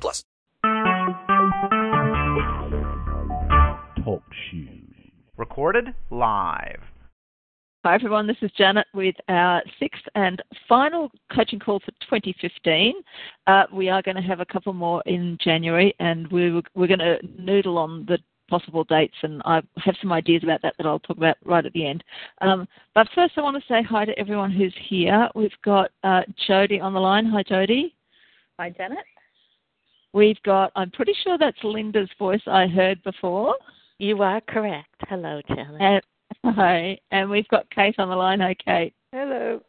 [0.00, 0.24] plus.
[4.04, 4.94] Talk shoes.
[5.36, 6.80] Recorded live.
[7.84, 12.94] Hi everyone, this is Janet with our sixth and final coaching call for 2015.
[13.48, 17.00] Uh, we are going to have a couple more in January, and we're we're going
[17.00, 18.18] to noodle on the
[18.48, 21.72] possible dates, and I have some ideas about that that I'll talk about right at
[21.72, 22.04] the end.
[22.40, 25.28] Um, but first, I want to say hi to everyone who's here.
[25.34, 27.26] We've got uh, Jody on the line.
[27.26, 27.96] Hi, Jody.
[28.60, 28.98] Hi, Janet.
[30.12, 30.72] We've got.
[30.76, 33.56] I'm pretty sure that's Linda's voice I heard before.
[33.98, 34.94] You are correct.
[35.08, 35.80] Hello, Janet.
[36.44, 38.40] And, hi, and we've got Kate on the line.
[38.40, 38.94] Hi, Kate.
[39.12, 39.60] Hello.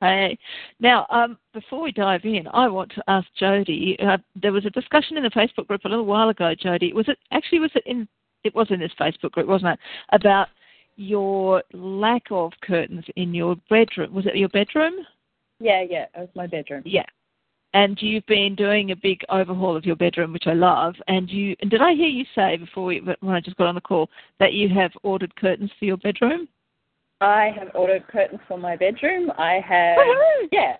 [0.00, 0.38] Hey.
[0.80, 3.96] Now, um, before we dive in, I want to ask Jody.
[4.04, 6.92] Uh, there was a discussion in the Facebook group a little while ago, Jody.
[6.92, 8.06] Was it actually was it in
[8.42, 9.78] it was in this Facebook group, wasn't it?
[10.12, 10.48] About
[10.96, 14.12] your lack of curtains in your bedroom.
[14.12, 14.94] Was it your bedroom?
[15.58, 16.82] Yeah, yeah, it was my bedroom.
[16.84, 17.06] Yeah.
[17.74, 20.94] And you've been doing a big overhaul of your bedroom, which I love.
[21.08, 23.74] And you and did I hear you say before we, when I just got on
[23.74, 24.08] the call
[24.38, 26.48] that you have ordered curtains for your bedroom?
[27.20, 29.32] I have ordered curtains for my bedroom.
[29.38, 30.48] I have, Woohoo!
[30.52, 30.76] yeah,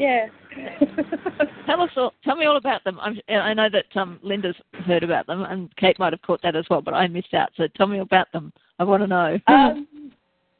[0.00, 0.26] yeah.
[1.66, 2.14] Tell us all.
[2.24, 2.98] Tell me all about them.
[3.00, 6.56] I'm, I know that um, Linda's heard about them, and Kate might have caught that
[6.56, 7.50] as well, but I missed out.
[7.56, 8.52] So tell me about them.
[8.78, 9.38] I want to know.
[9.46, 9.86] um,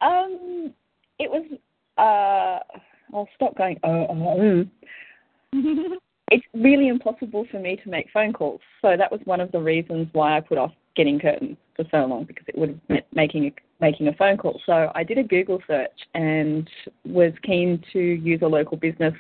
[0.03, 0.75] um,
[1.19, 1.47] it was.
[1.97, 2.79] Uh,
[3.17, 3.81] I'll stop going.
[3.83, 4.69] Oh, oh, mm.
[6.33, 9.59] It's really impossible for me to make phone calls, so that was one of the
[9.59, 13.05] reasons why I put off getting curtains for so long because it would have meant
[13.13, 14.61] making a, making a phone call.
[14.65, 16.69] So I did a Google search and
[17.05, 19.15] was keen to use a local business.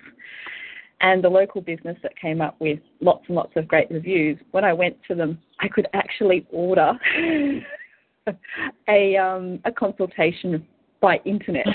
[1.00, 4.64] And the local business that came up with lots and lots of great reviews, when
[4.64, 6.92] I went to them, I could actually order
[8.88, 10.66] a um, a consultation
[11.00, 11.66] by internet.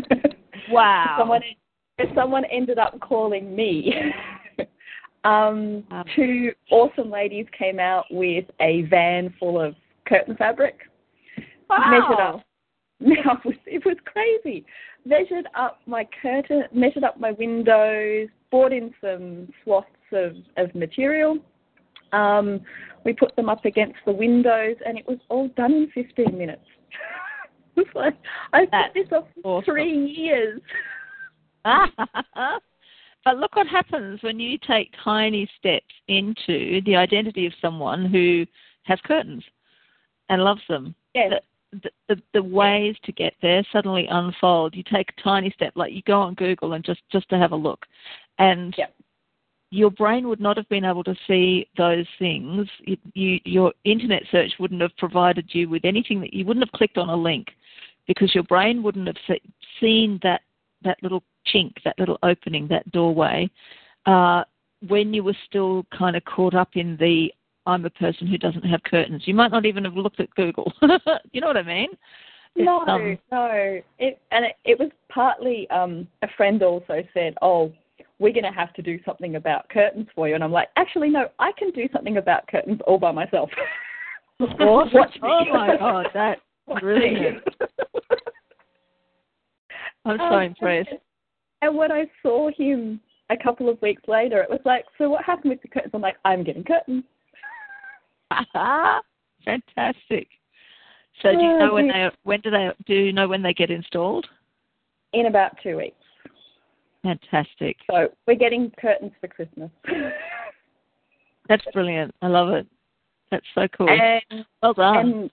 [0.70, 1.16] wow.
[1.18, 1.42] someone
[2.14, 3.94] someone ended up calling me.
[5.24, 6.04] um, Wow.
[6.16, 9.74] two awesome ladies came out with a van full of
[10.06, 10.78] curtain fabric.
[11.68, 11.90] Wow.
[11.90, 12.42] Measured up.
[13.02, 14.66] Now it was, it was crazy.
[15.06, 21.38] Measured up my curtain, measured up my windows, bought in some swaths of, of material.
[22.12, 22.60] Um,
[23.06, 26.60] we put them up against the windows, and it was all done in 15 minutes.
[27.94, 28.18] like
[28.52, 29.72] I put That's this off for awesome.
[29.72, 30.60] three years.
[33.24, 38.46] but look what happens when you take tiny steps into the identity of someone who
[38.84, 39.44] has curtains
[40.28, 40.94] and loves them.
[41.14, 41.34] Yes.
[41.72, 44.74] The, the, the ways to get there suddenly unfold.
[44.74, 47.52] You take a tiny step, like you go on Google and just just to have
[47.52, 47.86] a look,
[48.38, 48.94] and Yep.
[49.70, 52.66] your brain would not have been able to see those things.
[52.80, 56.72] You, you, your internet search wouldn't have provided you with anything that you wouldn't have
[56.72, 57.50] clicked on a link
[58.08, 59.42] because your brain wouldn't have se-
[59.80, 60.40] seen that
[60.82, 63.50] that little chink, that little opening, that doorway,
[64.06, 64.44] uh,
[64.88, 67.32] when you were still kind of caught up in the
[67.66, 69.22] I'm a person who doesn't have curtains.
[69.26, 70.72] You might not even have looked at Google.
[71.32, 71.90] you know what I mean?
[72.56, 73.80] It's, No, um, no.
[73.98, 77.72] It and it, it was partly um a friend also said, "Oh,
[78.18, 81.10] we're going to have to do something about curtains for you." And I'm like, "Actually,
[81.10, 81.28] no.
[81.38, 83.50] I can do something about curtains all by myself."
[84.40, 84.58] Awesome.
[84.94, 85.28] Watch me.
[85.28, 86.40] Oh my god, that's
[86.80, 87.44] brilliant.
[90.04, 90.88] I'm so Um, impressed.
[91.62, 93.00] And when I saw him
[93.30, 96.00] a couple of weeks later, it was like, "So what happened with the curtains?" I'm
[96.00, 97.04] like, "I'm getting curtains."
[99.44, 100.28] Fantastic.
[101.22, 103.70] So do you know when they when do they do you know when they get
[103.70, 104.26] installed?
[105.12, 105.96] In about two weeks.
[107.02, 107.76] Fantastic.
[107.90, 109.70] So we're getting curtains for Christmas.
[111.48, 112.14] That's brilliant.
[112.22, 112.66] I love it.
[113.30, 113.88] That's so cool.
[113.88, 114.96] and well done.
[114.96, 115.30] and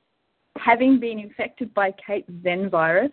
[0.58, 3.12] having been infected by Kate's Zen virus,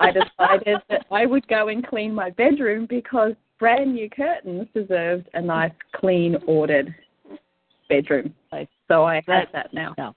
[0.00, 5.28] I decided that I would go and clean my bedroom because brand new curtains deserved
[5.34, 6.94] a nice, clean, ordered
[7.88, 8.34] bedroom.
[8.88, 9.94] So I have That- now.
[9.98, 10.14] No.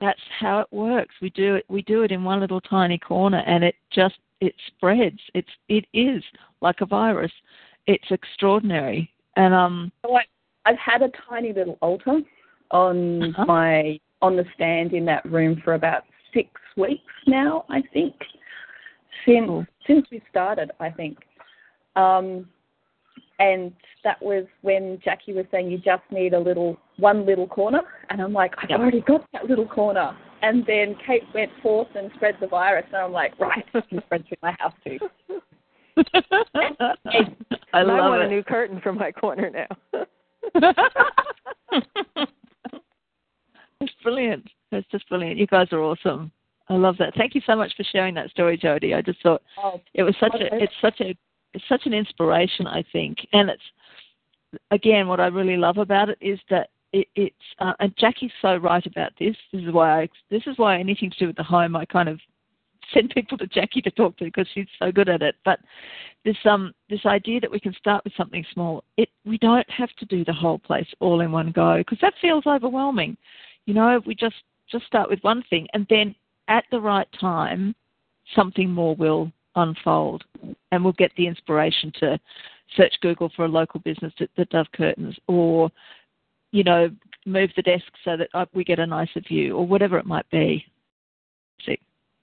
[0.00, 1.14] That's how it works.
[1.20, 1.66] We do it.
[1.68, 5.20] We do it in one little tiny corner, and it just it spreads.
[5.34, 6.22] It's it is
[6.62, 7.32] like a virus.
[7.86, 9.12] It's extraordinary.
[9.36, 10.22] And um, So I,
[10.64, 12.20] I've had a tiny little altar
[12.70, 13.44] on Uh-huh.
[13.44, 16.04] my on the stand in that room for about
[16.34, 18.14] six weeks now, I think.
[19.26, 19.66] Since Cool.
[19.86, 21.18] since we started, I think.
[21.96, 22.48] Um,
[23.38, 23.72] and
[24.04, 27.80] that was when Jackie was saying you just need a little one little corner,
[28.10, 28.80] and I'm like, I've Yep.
[28.80, 30.16] already got that little corner.
[30.42, 34.00] And then Kate went forth and spread the virus, and I'm like, right, it's going
[34.00, 34.98] to spread through my house too.
[37.74, 38.26] I love I want it.
[38.26, 39.66] a new curtain for my corner now.
[43.80, 44.48] it's brilliant.
[44.72, 45.38] It's just brilliant.
[45.38, 46.30] You guys are awesome.
[46.68, 47.14] I love that.
[47.16, 48.94] Thank you so much for sharing that story, Jody.
[48.94, 51.16] I just thought Oh, it was such a it's such a
[51.54, 53.62] it's such an inspiration i think and it's
[54.70, 58.56] again what i really love about it is that it, it's uh, and jackie's so
[58.56, 61.42] right about this this is why i this is why anything to do with the
[61.42, 62.20] home i kind of
[62.92, 65.60] send people to jackie to talk to because she's so good at it but
[66.24, 69.90] this um this idea that we can start with something small it we don't have
[69.98, 73.16] to do the whole place all in one go because that feels overwhelming
[73.66, 74.36] you know we just
[74.70, 76.14] just start with one thing and then
[76.48, 77.74] at the right time
[78.34, 80.24] something more will unfold
[80.72, 82.18] and we'll get the inspiration to
[82.76, 85.70] search Google for a local business that, that does curtains or,
[86.52, 86.90] you know,
[87.26, 90.28] move the desk so that uh, we get a nicer view or whatever it might
[90.30, 90.64] be.
[91.66, 91.78] See,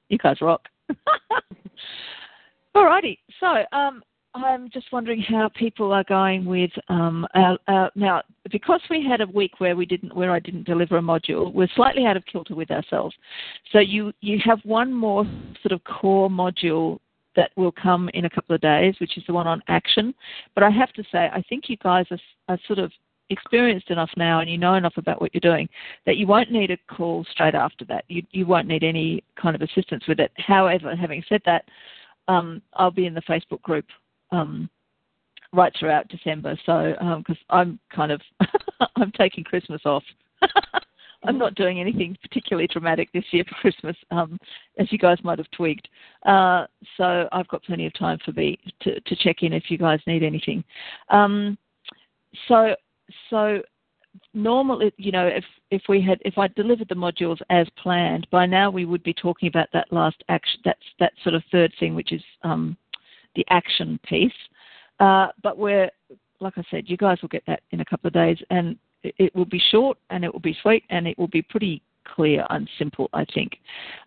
[0.10, 0.68] you guys rock.
[2.76, 4.02] Alrighty, so um,
[4.34, 8.22] I'm just wondering how people are going with um, our, our, now
[8.52, 11.68] because we had a week where we didn't where I didn't deliver a module, we're
[11.76, 13.16] slightly out of kilter with ourselves.
[13.72, 15.26] So you you have one more
[15.62, 17.00] sort of core module
[17.36, 20.14] that will come in a couple of days, which is the one on action.
[20.56, 22.20] But I have to say, I think you guys are,
[22.50, 22.92] are sort of
[23.30, 25.68] experienced enough now and you know enough about what you're doing
[26.06, 28.06] that you won't need a call straight after that.
[28.08, 30.32] You, you won't need any kind of assistance with it.
[30.38, 31.66] However, having said that,
[32.28, 33.86] um, I'll be in the Facebook group
[34.32, 34.70] um,
[35.54, 36.58] right throughout December.
[36.66, 38.22] So, because I'm kind of,
[38.96, 40.04] I'm taking Christmas off.
[41.24, 44.40] I'm not doing anything particularly dramatic this year for Christmas, um,
[44.78, 45.88] as you guys might have twigged.
[46.26, 49.78] Uh, so I've got plenty of time for me to, to check in if you
[49.78, 50.64] guys need anything.
[51.10, 51.58] Um,
[52.48, 52.76] so,
[53.30, 53.62] so
[54.34, 58.46] normally, you know, if if we had if I delivered the modules as planned, by
[58.46, 61.96] now we would be talking about that last action, that's that sort of third thing,
[61.96, 62.78] which is um,
[63.38, 64.34] the action piece.
[65.00, 65.90] Uh, but we're
[66.40, 69.34] like I said, you guys will get that in a couple of days, and it,
[69.36, 72.70] will be short and it will be sweet and it will be pretty clear and
[72.78, 73.58] simple, I think.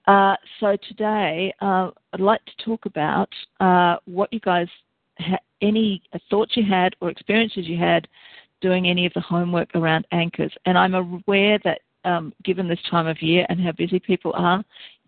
[0.07, 3.29] Uh, so today, uh, I'd like to talk about
[3.61, 4.69] uh, what you guys,
[5.19, 8.09] ha- any thoughts you had or experiences you had
[8.61, 10.53] doing any of the homework around anchors.
[10.67, 14.65] And I'm aware that um, given this time of year and how busy people are,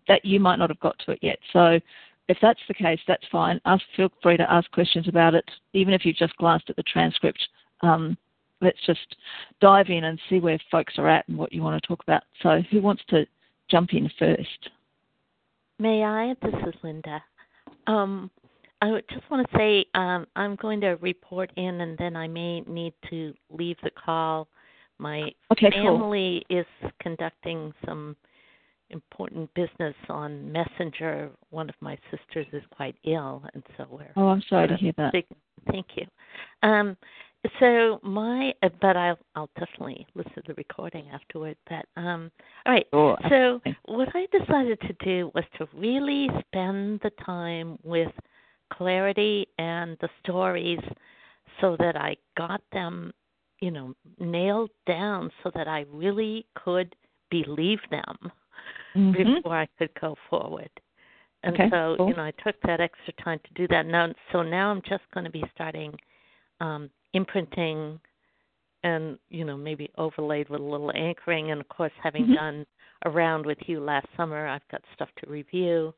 [0.07, 1.39] that you might not have got to it yet.
[1.51, 1.79] So
[2.29, 3.59] if that's the case, that's fine.
[3.65, 6.83] Ask, feel free to ask questions about it, even if you've just glanced at the
[6.83, 7.39] transcript.
[7.81, 8.17] Um,
[8.61, 9.15] let's just
[9.59, 12.23] dive in and see where folks are at and what you want to talk about.
[12.41, 13.25] So, who wants to
[13.69, 14.69] jump in first?
[15.79, 16.35] May I?
[16.41, 17.21] This is Linda.
[17.87, 18.31] Um,
[18.81, 22.61] I just want to say um, I'm going to report in, and then I may
[22.61, 24.47] need to leave the call.
[24.97, 25.97] My Okay, cool.
[25.97, 26.65] family is
[27.01, 28.15] conducting some
[28.89, 31.31] important business on Messenger.
[31.49, 34.93] One of my sisters is quite ill, and so we're Oh, I'm sorry to hear
[34.97, 35.13] that.
[35.13, 35.25] Big,
[35.71, 36.05] thank you.
[36.61, 36.97] Um,
[37.59, 41.57] so my, uh, but I'll I'll definitely listen to the recording afterward.
[41.69, 42.31] But um,
[42.65, 42.87] all right.
[42.93, 48.11] Sure, So what I decided to do was to really spend the time with
[48.71, 50.79] clarity and the stories,
[51.59, 53.11] so that I got them,
[53.59, 56.95] you know, nailed down, so that I really could
[57.29, 58.31] believe them
[58.95, 59.37] Mhm.
[59.37, 60.69] before I could go forward.
[61.43, 62.09] And Okay, so, cool.
[62.09, 63.85] you know, I took that extra time to do that.
[63.85, 65.93] Now, so now I'm just going to be starting
[66.61, 67.99] um, imprinting,
[68.83, 71.51] and you know, maybe overlaid with a little anchoring.
[71.51, 72.35] And of course, having Mhm.
[72.35, 72.65] done
[73.03, 75.93] a round with you last summer, I've got stuff to review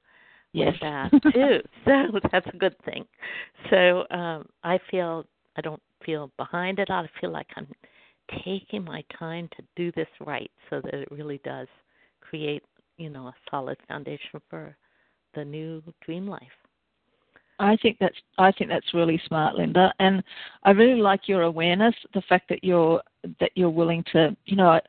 [0.53, 0.71] Yes.
[0.71, 1.61] with that too.
[1.85, 3.05] so that's a good thing.
[3.69, 5.25] So um, I feel
[5.57, 7.03] I don't feel behind at all.
[7.03, 7.67] I feel like I'm
[8.43, 11.67] taking my time to do this right, so that it really does
[12.29, 12.63] create,
[12.97, 14.75] you know, a solid foundation for
[15.33, 16.41] the new dream life.
[17.59, 20.21] I think that's I think that's really smart, Linda, and
[20.63, 21.95] I really like your awareness.
[22.13, 23.01] The fact that you're
[23.39, 24.79] that you're willing to, you know,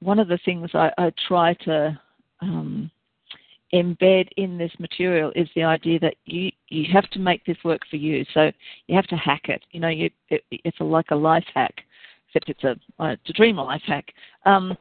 [0.00, 1.98] one of the things I, I try to
[2.40, 2.90] um,
[3.72, 7.82] embed in this material is the idea that you you have to make this work
[7.88, 8.24] for you.
[8.34, 8.50] So
[8.88, 9.62] you have to hack it.
[9.70, 11.74] You know, you it, it's a, like a life hack,
[12.28, 14.06] except it's a a dream life hack.
[14.44, 14.76] Um,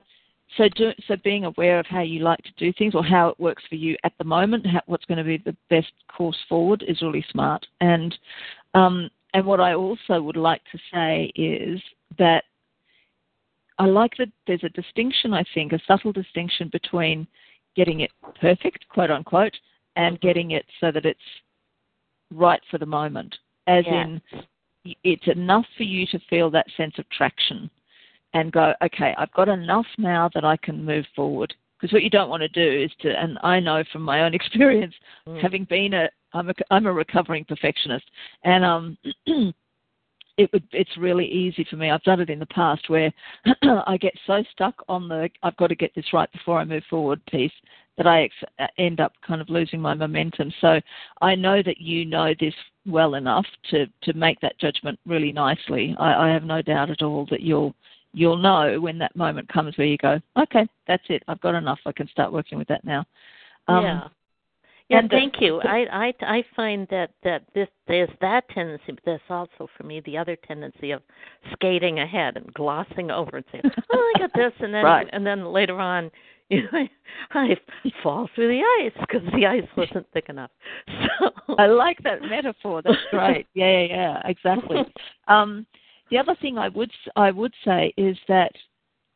[0.57, 3.39] so, do, so being aware of how you like to do things or how it
[3.39, 6.83] works for you at the moment, how, what's going to be the best course forward
[6.87, 7.65] is really smart.
[7.79, 8.17] And
[8.73, 11.81] um, and what I also would like to say is
[12.17, 12.43] that
[13.79, 17.27] I like that there's a distinction, I think, a subtle distinction between
[17.75, 19.55] getting it perfect, quote unquote,
[19.95, 21.19] and getting it so that it's
[22.29, 23.37] right for the moment.
[23.67, 24.03] As Yeah.
[24.03, 24.21] in,
[25.03, 27.69] it's enough for you to feel that sense of traction
[28.33, 31.53] and go, okay, I've got enough now that I can move forward.
[31.79, 34.33] Because what you don't want to do is to, and I know from my own
[34.39, 34.93] experience,
[35.27, 35.41] Mm.
[35.41, 38.05] having been a, I'm a, I'm a recovering perfectionist,
[38.43, 38.97] and um,
[40.37, 41.91] it would, it's really easy for me.
[41.91, 43.11] I've done it in the past where
[43.63, 46.83] I get so stuck on the, I've got to get this right before I move
[46.89, 47.51] forward piece
[47.97, 50.51] that I ex- end up kind of losing my momentum.
[50.61, 50.79] So
[51.21, 52.53] I know that you know this
[52.85, 55.95] well enough to to make that judgment really nicely.
[55.99, 57.75] I, I have no doubt at all that you'll
[58.13, 61.23] you'll know when that moment comes where you go, okay, that's it.
[61.27, 61.79] I've got enough.
[61.85, 63.05] I can start working with that now.
[63.67, 64.07] Um, yeah.
[64.89, 65.61] Yeah, the- thank you.
[65.61, 70.01] I, I I find that that this there's that tendency, but there's also for me
[70.01, 71.01] the other tendency of
[71.53, 73.63] skating ahead and glossing over and saying,
[73.93, 75.09] "Oh, I got this," and then Right.
[75.13, 76.11] and then later on,
[76.49, 76.89] you know, I,
[77.33, 77.55] I
[78.03, 80.51] fall through the ice because the ice wasn't thick enough.
[81.47, 82.81] So I like that metaphor.
[82.81, 83.47] That's great.
[83.53, 84.77] Yeah, yeah, yeah, exactly.
[85.29, 85.65] Um,
[86.11, 88.51] the other thing I would I would say is that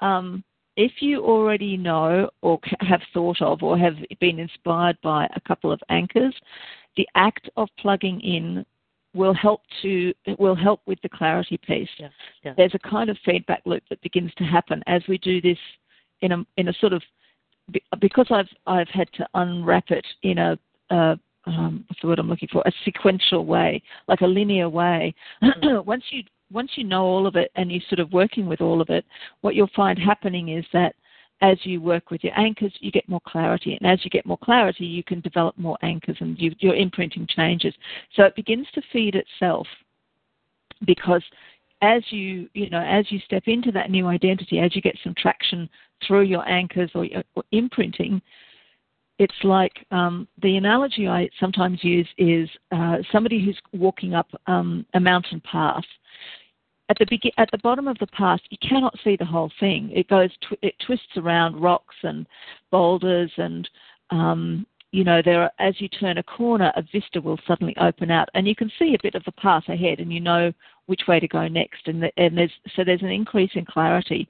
[0.01, 0.43] um,
[0.77, 5.71] if you already know or have thought of or have been inspired by a couple
[5.71, 6.33] of anchors,
[6.97, 8.65] the act of plugging in
[9.13, 11.89] will help to will help with the clarity piece.
[11.97, 12.09] Yeah,
[12.43, 12.53] yeah.
[12.57, 15.59] There's a kind of feedback loop that begins to happen as we do this
[16.21, 17.01] in a in a sort of
[17.99, 20.57] because I've I've had to unwrap it in a,
[20.91, 22.63] a um, what's the word I'm looking for?
[22.65, 25.13] A sequential way, like a linear way.
[25.63, 28.81] once you once you know all of it and you're sort of working with all
[28.81, 29.05] of it,
[29.41, 30.95] what you'll find happening is that
[31.41, 34.37] as you work with your anchors, you get more clarity, and as you get more
[34.37, 37.73] clarity, you can develop more anchors, and you, your imprinting changes.
[38.15, 39.67] So it begins to feed itself
[40.85, 41.23] because
[41.81, 45.13] as you you know as you step into that new identity, as you get some
[45.17, 45.69] traction
[46.05, 48.21] through your anchors or, your, or imprinting,
[49.17, 54.85] it's like um, the analogy I sometimes use is uh, somebody who's walking up um,
[54.93, 55.85] a mountain path.
[56.89, 59.89] At the begin- at the bottom of the path, you cannot see the whole thing.
[59.93, 62.27] It goes, tw- it twists around rocks and
[62.71, 63.67] boulders, and
[64.11, 65.43] um, you know there.
[65.43, 68.71] Are, as you turn a corner, a vista will suddenly open out, and you can
[68.77, 70.53] see a bit of the path ahead, and you know
[70.85, 71.87] which way to go next.
[71.87, 74.27] And, the, and there's so there's an increase in clarity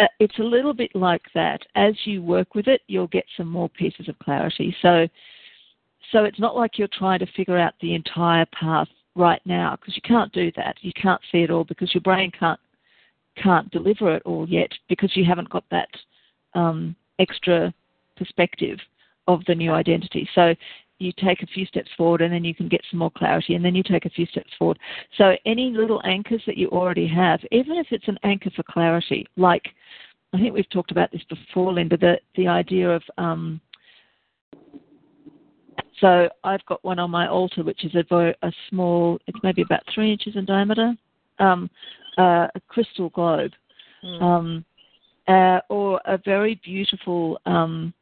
[0.00, 1.60] uh, it's a little bit like that.
[1.74, 4.74] As you work with it, you'll get some more pieces of clarity.
[4.82, 5.06] So,
[6.10, 9.94] so it's not like you're trying to figure out the entire path right now because
[9.94, 10.76] you can't do that.
[10.80, 12.60] You can't see it all because your brain can't
[13.36, 15.88] can't deliver it all yet because you haven't got that
[16.54, 17.74] um, extra
[18.16, 18.78] perspective
[19.26, 20.28] of the new identity.
[20.34, 20.54] So
[21.04, 23.64] you take a few steps forward and then you can get some more clarity and
[23.64, 24.78] then you take a few steps forward.
[25.16, 29.26] So any little anchors that you already have, even if it's an anchor for clarity,
[29.36, 29.64] like
[30.32, 33.60] I think we've talked about this before, Linda, the, the idea of um,
[36.00, 39.82] so I've got one on my altar which is a, a small, it's maybe about
[39.94, 40.94] three inches in diameter,
[41.38, 41.70] um,
[42.18, 43.52] uh, a crystal globe.
[44.04, 44.22] Mm.
[44.22, 44.64] Um,
[45.26, 47.94] uh, or a very beautiful um,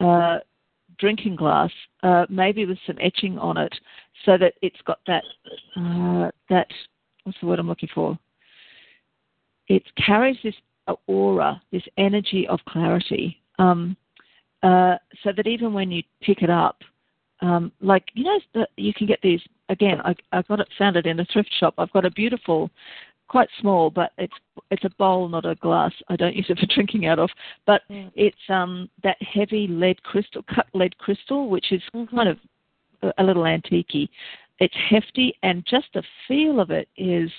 [0.00, 0.38] uh,
[0.98, 1.70] drinking glass,
[2.02, 3.74] uh, maybe with some etching on it,
[4.24, 5.24] so that it's got that
[5.76, 6.68] uh, that
[7.24, 8.18] what's the word I'm looking for?
[9.68, 10.54] It carries this
[11.06, 13.96] aura, this energy of clarity, um,
[14.62, 16.82] uh, so that even when you pick it up,
[17.40, 20.00] um, like you know, you can get these again.
[20.04, 21.74] I, I got it found it in a thrift shop.
[21.78, 22.70] I've got a beautiful
[23.28, 24.34] quite small, but it's
[24.70, 25.92] it's a bowl, not a glass.
[26.08, 27.30] I don't use it for drinking out of,
[27.66, 28.10] but Mm.
[28.14, 32.08] it's um that heavy lead crystal, cut lead crystal, which is Mhm.
[32.08, 32.38] kind of
[33.02, 34.08] a, a little antiquey.
[34.58, 37.30] It's hefty, and just the feel of it is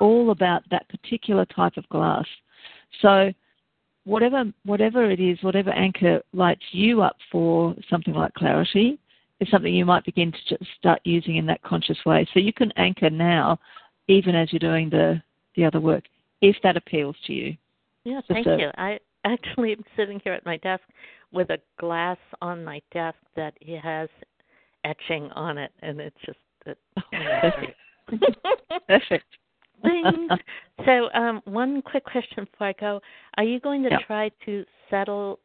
[0.00, 2.26] all about that particular type of glass.
[3.00, 3.32] So
[4.04, 8.98] whatever whatever it is, whatever anchor lights you up for something like clarity,
[9.40, 12.26] is something you might begin to just start using in that conscious way.
[12.32, 13.58] So you can anchor now
[14.08, 15.22] even as you're doing the
[15.56, 16.04] the other work,
[16.40, 17.56] if that appeals to you.
[18.04, 18.70] Yeah, thank you.
[18.76, 20.82] I actually am sitting here at my desk
[21.32, 24.08] with a glass on my desk that has
[24.84, 26.78] etching on it, and it's just it,
[27.12, 27.76] Perfect.
[28.88, 29.24] Perfect.
[30.84, 33.00] So, um, one quick question before I go:
[33.36, 33.98] Are you going to Yeah.
[34.06, 35.40] try to settle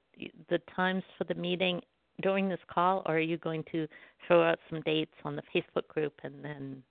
[0.49, 1.81] the times for the meeting
[2.21, 3.87] during this call, or are you going to
[4.27, 6.83] throw out some dates on the Facebook group and then?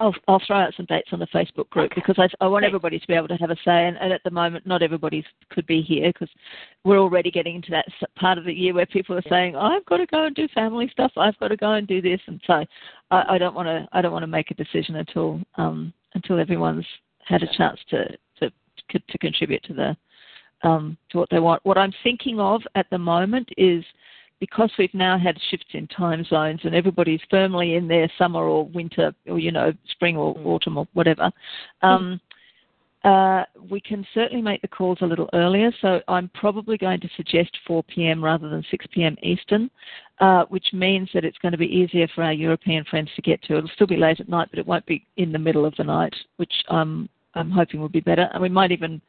[0.00, 2.02] I'll, I'll throw out some dates on the Facebook group Okay.
[2.04, 3.86] because I, I want everybody to be able to have a say.
[3.86, 6.28] And, and at the moment, not everybody could be here because
[6.84, 9.30] we're already getting into that part of the year where people are Yeah.
[9.30, 11.12] saying, "I've got to go and do family stuff.
[11.16, 12.64] I've got to go and do this." And so,
[13.10, 13.88] I, I don't want to.
[13.92, 16.86] I don't want to make a decision until um, until everyone's
[17.24, 18.08] had a chance to
[18.40, 18.50] to
[18.90, 19.96] to, to contribute to the
[20.68, 21.64] um, to what they want.
[21.64, 23.84] What I'm thinking of at the moment is
[24.40, 28.66] because we've now had shifts in time zones and everybody's firmly in their summer or
[28.66, 30.46] winter or you know spring or Mm.
[30.46, 31.32] autumn or whatever,
[31.82, 32.20] um,
[33.04, 35.72] uh, we can certainly make the calls a little earlier.
[35.80, 38.22] So I'm probably going to suggest 4 p.m.
[38.22, 39.16] rather than 6 p.m.
[39.22, 39.70] Eastern,
[40.18, 43.40] uh, which means that it's going to be easier for our European friends to get
[43.42, 43.58] to.
[43.58, 45.84] It'll still be late at night, but it won't be in the middle of the
[45.84, 48.28] night, which um, I'm hoping will be better.
[48.32, 49.00] And we might even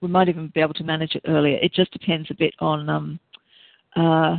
[0.00, 1.58] we might even be able to manage it earlier.
[1.62, 3.20] It just depends a bit on, um,
[3.94, 4.38] uh,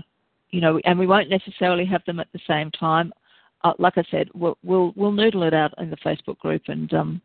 [0.53, 3.11] you know, and we won't necessarily have them at the same time.
[3.63, 6.93] Uh, like I said, we'll, we'll we'll noodle it out in the Facebook group and
[6.93, 7.21] um,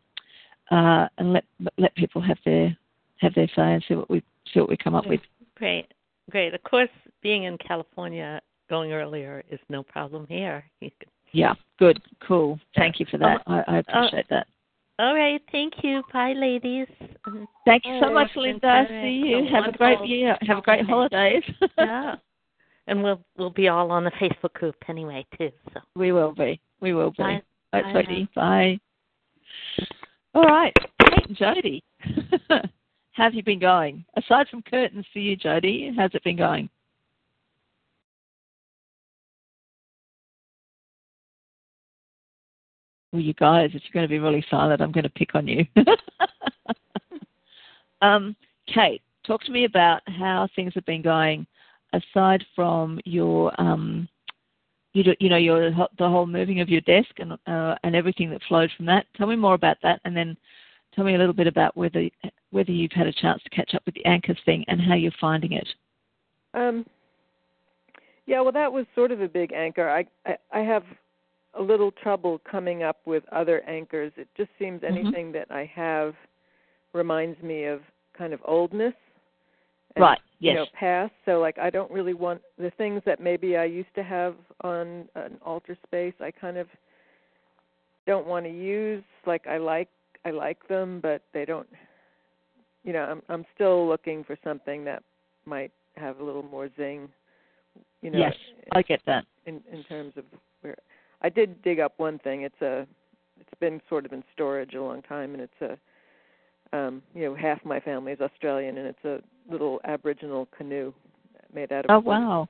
[0.70, 1.44] uh, and let
[1.76, 2.74] let people have their
[3.20, 5.20] have their say and see what we see what we come up with.
[5.56, 5.92] Great,
[6.30, 6.54] great.
[6.54, 6.88] Of course,
[7.22, 10.64] being in California, going earlier is no problem here.
[11.32, 12.58] Yeah, good, cool.
[12.74, 13.42] Thank you for that.
[13.46, 14.46] Um, I, I appreciate that.
[14.98, 16.02] All right, thank you.
[16.10, 16.86] Bye, ladies.
[17.66, 18.30] Thank you so much.
[18.34, 18.86] Linda.
[18.88, 19.46] See you.
[19.52, 20.38] Have a great year.
[20.40, 21.42] Have a great holidays.
[21.78, 22.14] yeah,
[22.88, 25.50] and we'll we'll be all on the Facebook group anyway too.
[25.72, 26.60] So we will be.
[26.80, 27.22] We will be.
[27.22, 27.42] Bye.
[27.70, 28.28] Bye sweetie.
[28.34, 28.80] Bye.
[30.34, 31.84] All right, Kate and Jody.
[32.48, 34.04] How have you been going?
[34.16, 36.70] Aside from curtains for you, Jody, how's it been going?
[43.12, 45.48] Well, you guys, if you're going to be really silent, I'm going to pick on
[45.48, 45.66] you.
[48.02, 48.36] um,
[48.72, 51.46] Kate, talk to me about how things have been going
[51.92, 54.08] aside from your, um,
[54.92, 58.30] you, do, you know, your the whole moving of your desk and uh, and everything
[58.30, 59.06] that flowed from that.
[59.16, 60.36] Tell me more about that, and then
[60.94, 62.08] tell me a little bit about whether
[62.50, 65.12] whether you've had a chance to catch up with the anchors thing and how you're
[65.20, 65.68] finding it.
[66.54, 66.86] Um,
[68.26, 69.88] yeah, well, that was sort of a big anchor.
[69.88, 70.84] I, I I have
[71.54, 74.12] a little trouble coming up with other anchors.
[74.16, 74.88] It just seems Mhm.
[74.88, 76.14] anything that I have
[76.92, 77.82] reminds me of
[78.16, 78.94] kind of oldness.
[79.98, 80.20] And, right.
[80.40, 80.56] You Yes.
[80.56, 81.12] know, past.
[81.24, 85.08] So like, I don't really want the things that maybe I used to have on
[85.16, 86.14] an altar space.
[86.20, 86.68] I kind of
[88.06, 89.02] don't want to use.
[89.26, 89.88] Like, I like
[90.24, 91.68] I like them, but they don't.
[92.84, 95.02] You know, I'm I'm still looking for something that
[95.44, 97.08] might have a little more zing.
[98.02, 98.34] You know, yes.
[98.72, 99.24] I get that.
[99.46, 100.24] in in terms of
[100.60, 100.76] where
[101.22, 102.42] I did dig up one thing.
[102.42, 102.86] It's a
[103.40, 105.76] it's been sort of in storage a long time, and it's a
[106.72, 110.92] um, you know half my family is Australian, and it's a little Aboriginal canoe
[111.54, 112.04] made out of Oh wood.
[112.06, 112.48] wow.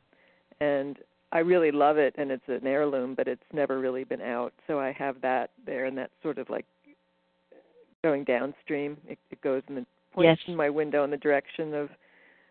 [0.61, 0.99] And
[1.31, 4.53] I really love it, and it's an heirloom, but it's never really been out.
[4.67, 6.65] So I have that there, and that's sort of like
[8.03, 8.97] going downstream.
[9.07, 10.49] It, it goes in the points Yes.
[10.49, 11.91] in my window in the direction of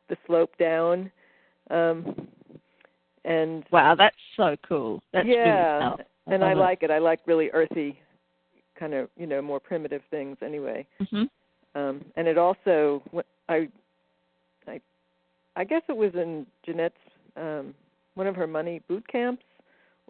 [0.10, 1.12] the slope down.
[1.70, 2.28] Um,
[3.26, 5.02] and Wow, that's so cool.
[5.12, 6.06] That's yeah, really cool.
[6.28, 6.92] and I like it.
[6.92, 8.00] I like really earthy,
[8.80, 10.86] kind of you know more primitive things anyway.
[11.10, 11.24] hmm
[11.78, 13.04] Um, and it also
[13.50, 13.68] I,
[14.68, 14.82] I,
[15.56, 16.96] I guess it was in Jeanette's
[17.36, 17.74] um,
[18.16, 19.44] one of her money boot camps,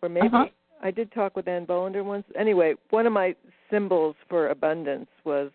[0.01, 0.45] or maybe Uh-huh.
[0.81, 2.23] I did talk with Ann Bolander once.
[2.39, 3.35] Anyway, one of my
[3.71, 5.49] symbols for abundance was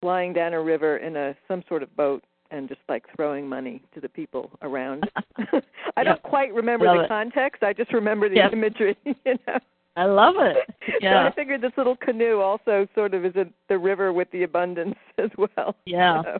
[0.00, 3.82] flying down a river in a some sort of boat and just like throwing money
[3.94, 5.10] to the people around.
[5.96, 7.08] I don't quite remember Love the it.
[7.08, 7.62] context.
[7.62, 8.52] I just remember the Yep.
[8.58, 8.96] imagery.
[9.04, 9.14] You
[9.46, 9.58] know.
[9.98, 10.56] I love it.
[11.02, 11.22] Yeah.
[11.24, 14.42] So I figured this little canoe also sort of is a, the river with the
[14.44, 15.74] abundance as well.
[15.84, 16.22] Yeah.
[16.22, 16.38] So,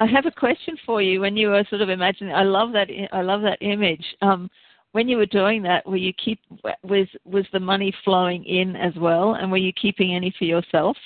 [0.00, 1.20] I have a question for you.
[1.20, 2.88] When you were sort of imagining, I love that.
[2.90, 4.04] i- love that image.
[4.20, 4.50] Um,
[4.92, 6.40] when you were doing that, were you keep
[6.82, 10.96] was was the money flowing in as well, and were you keeping any for yourself?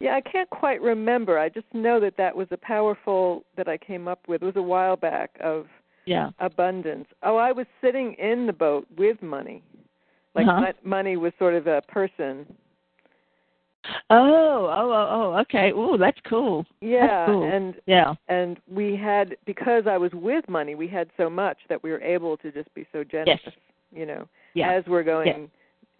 [0.00, 1.38] yeah, I can't quite remember.
[1.40, 4.42] I just know that that was a powerful that I came up with.
[4.42, 5.66] It was a while back of
[6.06, 6.30] Yeah.
[6.38, 7.08] abundance.
[7.24, 9.62] Oh, I was sitting in the boat with money.
[10.38, 10.60] Like Uh-huh.
[10.60, 12.46] mon- money was sort of a person.
[14.10, 15.38] Oh, oh, oh, oh.
[15.40, 15.72] Okay.
[15.74, 16.66] Oh, that's cool.
[16.80, 17.44] Yeah, cool.
[17.44, 18.14] and Yeah.
[18.28, 22.00] and we had because I was with money, we had so much that we were
[22.02, 23.40] able to just be so generous.
[23.44, 23.54] Yes.
[23.92, 24.70] You know, Yeah.
[24.72, 25.50] as we're going,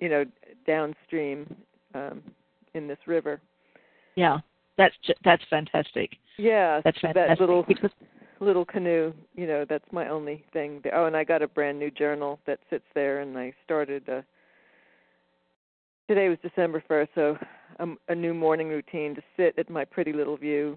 [0.01, 0.25] you know,
[0.67, 1.55] downstream
[1.95, 2.23] um,
[2.75, 3.41] in this river.
[4.17, 4.39] Yeah.
[4.77, 6.17] That's that's fantastic.
[6.37, 7.39] Yeah, That's fantastic.
[7.39, 7.91] that little because
[8.41, 9.13] little canoe.
[9.35, 10.83] You know, that's my only thing.
[10.93, 14.09] Oh, and I got a brand new journal that sits there, and I started.
[14.09, 14.23] Uh,
[16.09, 17.37] today was December first, so
[17.79, 20.77] um, a new morning routine to sit at my pretty little view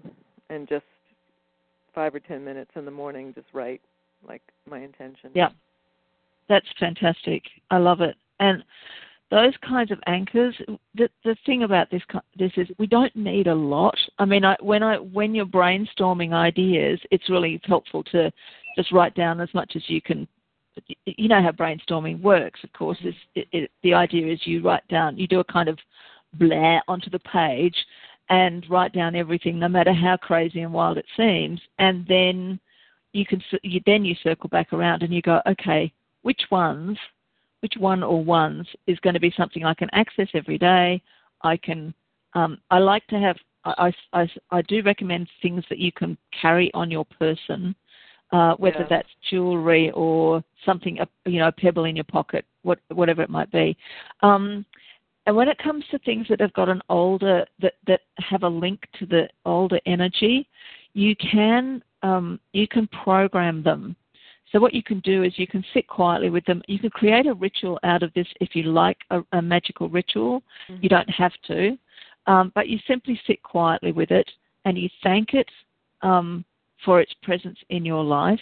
[0.50, 0.84] and just
[1.94, 3.80] five or ten minutes in the morning, just write
[4.26, 5.30] like my intention.
[5.34, 5.48] Yeah.
[6.48, 7.42] That's fantastic.
[7.70, 8.16] I love it.
[8.40, 8.62] And
[9.32, 10.54] those kinds of anchors.
[10.94, 12.02] The the thing about this
[12.38, 13.96] this is we don't need a lot.
[14.18, 18.30] I mean, I, when I when you're brainstorming ideas, it's really helpful to
[18.76, 20.28] just write down as much as you can.
[21.06, 22.98] You know how brainstorming works, of course.
[22.98, 23.08] Mm-hmm.
[23.08, 25.78] Is it, it, the idea is you write down, you do a kind of
[26.34, 27.76] blare onto the page,
[28.28, 32.60] and write down everything, no matter how crazy and wild it seems, and then
[33.12, 35.90] you can you, then you circle back around and you go, okay,
[36.20, 36.98] which ones,
[37.62, 41.00] which one or ones is going to be something I can access every day.
[41.42, 41.94] I can.
[42.34, 43.36] Um, I like to have.
[43.64, 47.76] I, I, I do recommend things that you can carry on your person,
[48.32, 48.86] uh, whether Yeah.
[48.90, 53.30] that's jewelry or something, a- you know, a pebble in your pocket, what, whatever it
[53.30, 53.76] might be.
[54.22, 54.66] Um,
[55.26, 58.48] and when it comes to things that have got an older that that have a
[58.48, 60.48] link to the older energy,
[60.94, 63.94] you can um, you can program them.
[64.52, 66.62] So what you can do is you can sit quietly with them.
[66.68, 70.42] You can create a ritual out of this if you like a, a magical ritual.
[70.82, 71.78] You don't have to,
[72.26, 74.30] um, but you simply sit quietly with it
[74.66, 75.48] and you thank it
[76.02, 76.44] um,
[76.84, 78.40] for its presence in your life,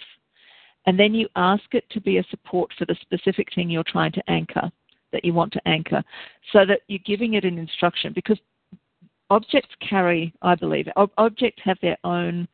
[0.87, 4.12] and then you ask it to be a support for the specific thing you're trying
[4.12, 4.70] to anchor
[5.12, 6.03] that you want to anchor,
[6.53, 8.38] so that you're giving it an instruction because
[9.29, 12.49] objects carry, I believe, ob- objects have their own,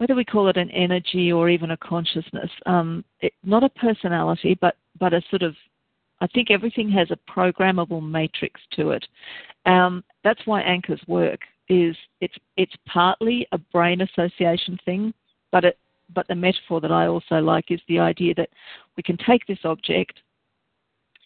[0.00, 4.56] whether we call it an energy or even a consciousness, um, it, not a personality,
[4.58, 5.54] but but a sort of,
[6.22, 9.06] I think everything has a programmable matrix to it.
[9.66, 11.40] Um, that's why anchors work.
[11.68, 15.12] Is it's it's partly a brain association thing,
[15.52, 15.78] but it
[16.14, 18.48] but the metaphor that I also like is the idea that
[18.96, 20.18] we can take this object,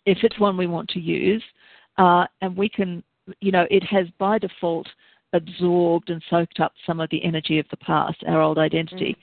[0.04, 1.42] if it's one we want to use,
[1.96, 3.04] uh, and we can,
[3.40, 4.88] you know, it has by default
[5.34, 9.16] absorbed and soaked up some of the energy of the past, our old identity.
[9.18, 9.22] Mm.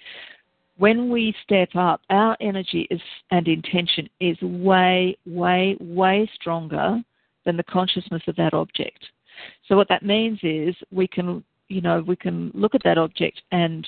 [0.78, 7.02] When we step up, our energy is and intention is way, way, way stronger
[7.46, 9.06] than the consciousness of that object.
[9.68, 13.42] So what that means is we can, you know, we can look at that object
[13.52, 13.88] and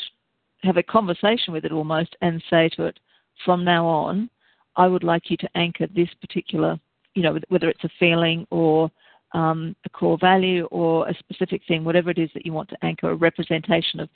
[0.63, 2.99] have a conversation with it almost and say to it,
[3.45, 4.29] from now on,
[4.75, 6.79] I would like you to anchor this particular,
[7.15, 8.89] you know, whether it's a feeling or
[9.34, 12.86] um, a core value or a specific thing, whatever it is that you want to
[12.86, 14.10] anchor, a representation of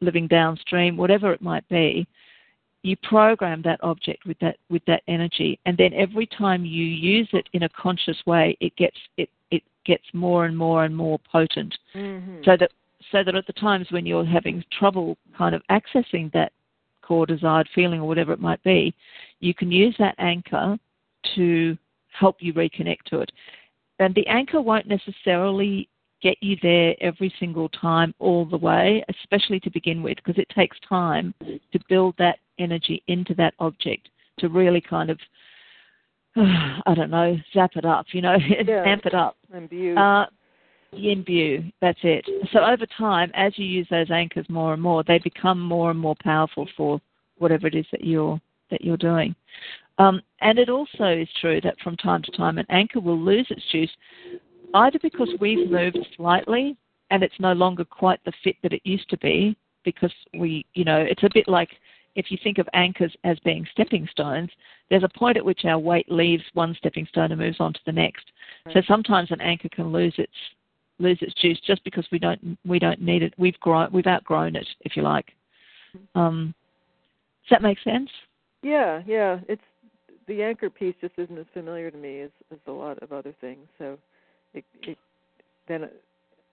[0.00, 2.06] living downstream, whatever it might be,
[2.82, 7.28] you program that object with that with that energy, and then every time you use
[7.32, 11.18] it in a conscious way, it gets it it gets more and more and more
[11.20, 12.44] potent Mhm.
[12.44, 12.70] so that
[13.10, 16.52] so that at the times when you're having trouble kind of accessing that
[17.00, 18.94] core desired feeling or whatever it might be,
[19.40, 20.78] you can use that anchor
[21.34, 21.76] to
[22.10, 23.30] help you reconnect to it.
[23.98, 25.88] And the anchor won't necessarily
[26.22, 30.48] get you there every single time all the way, especially to begin with, because it
[30.48, 35.18] takes time to build that energy into that object to really kind of,
[36.36, 38.84] I don't know, zap it up, you know, Yeah.
[38.84, 39.36] amp it up.
[39.54, 39.96] Imbue.
[39.96, 40.26] Uh,
[40.92, 42.24] imbue, that's it.
[42.52, 45.98] So over time, as you use those anchors more and more, they become more and
[45.98, 47.00] more powerful for
[47.38, 49.34] whatever it is that you're that you're doing.
[49.98, 53.46] Um, and it also is true that from time to time, an anchor will lose
[53.50, 53.90] its juice,
[54.74, 56.76] either because we've moved slightly
[57.10, 60.84] and it's no longer quite the fit that it used to be, because we, you
[60.84, 61.70] know, it's a bit like
[62.16, 64.50] if you think of anchors as being stepping stones,
[64.88, 67.80] there's a point at which our weight leaves one stepping stone and moves on to
[67.86, 68.24] the next.
[68.72, 70.32] So sometimes an anchor can lose its
[71.00, 73.34] lose its juice just because we don't we don't need it.
[73.36, 75.32] We've grown we've outgrown it, if you like.
[76.14, 76.54] Um,
[77.44, 78.10] does that make sense?
[78.62, 79.40] Yeah, yeah.
[79.48, 79.62] It's
[80.26, 83.34] the anchor piece just isn't as familiar to me as as a lot of other
[83.40, 83.66] things.
[83.78, 83.98] So
[84.52, 84.98] it it
[85.68, 86.02] then it,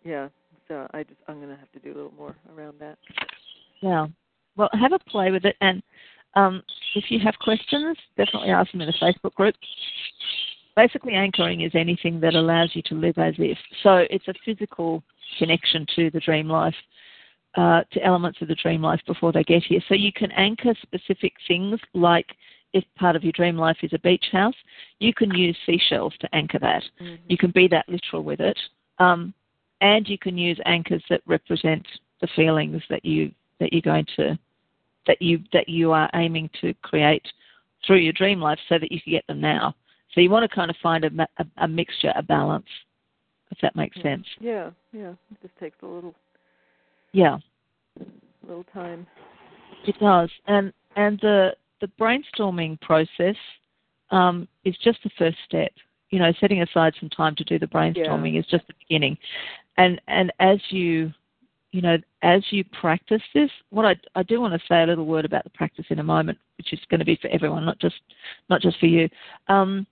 [0.03, 0.29] yeah.
[0.67, 2.97] So I just I'm gonna have to do a little more around that.
[3.81, 4.07] Yeah.
[4.57, 5.81] Well, have a play with it, and
[6.35, 6.61] um,
[6.95, 9.55] if you have questions, definitely ask them in the Facebook group.
[10.75, 13.57] Basically, anchoring is anything that allows you to live as if.
[13.83, 15.03] So it's a physical
[15.37, 16.75] connection to the dream life,
[17.55, 19.81] uh, to elements of the dream life before they get here.
[19.87, 22.27] So you can anchor specific things like
[22.73, 24.55] if part of your dream life is a beach house,
[24.99, 26.83] you can use seashells to anchor that.
[27.27, 28.57] You can be that literal with it.
[28.99, 29.33] Um,
[29.81, 31.85] and you can use anchors that represent
[32.21, 34.37] the feelings that you that you're going to
[35.07, 37.25] that you that you are aiming to create
[37.85, 39.75] through your dream life so that you can get them now.
[40.13, 42.67] So you want to kind of find a, a, a mixture, a balance,
[43.49, 44.25] if that makes sense.
[44.39, 45.11] Yeah, yeah.
[45.31, 46.13] It just takes a little
[47.13, 47.37] Yeah,
[47.99, 49.07] A little time.
[49.87, 50.29] it does.
[50.47, 53.35] And and the the brainstorming process
[54.11, 55.71] um, is just the first step.
[56.09, 59.17] You know, setting aside some time to do the brainstorming is just the beginning.
[59.77, 61.11] And and as you
[61.71, 65.05] you know, as you practice this, what I, I do want to say a little
[65.05, 67.79] word about the practice in a moment, which is going to be for everyone, not
[67.79, 67.95] just
[68.49, 69.09] not just for you.
[69.47, 69.87] Um,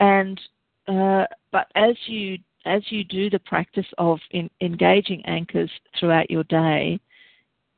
[0.00, 0.40] and
[0.86, 6.44] uh, but as you as you do the practice of in, engaging anchors throughout your
[6.44, 7.00] day,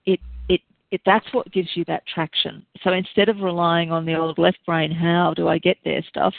[0.06, 0.18] it
[0.90, 2.64] it that's what gives you that traction.
[2.82, 6.34] So instead of relying on the old left brain, how do I get there stuff,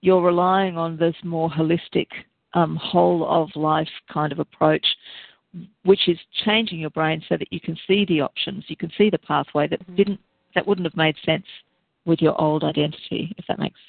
[0.00, 2.06] you're relying on this more holistic,
[2.54, 4.86] um, whole of life kind of approach,
[5.84, 9.10] which is changing your brain so that you can see the options, you can see
[9.10, 10.20] the pathway that didn't
[10.54, 11.44] that wouldn't have made sense
[12.04, 13.80] with your old identity, if that makes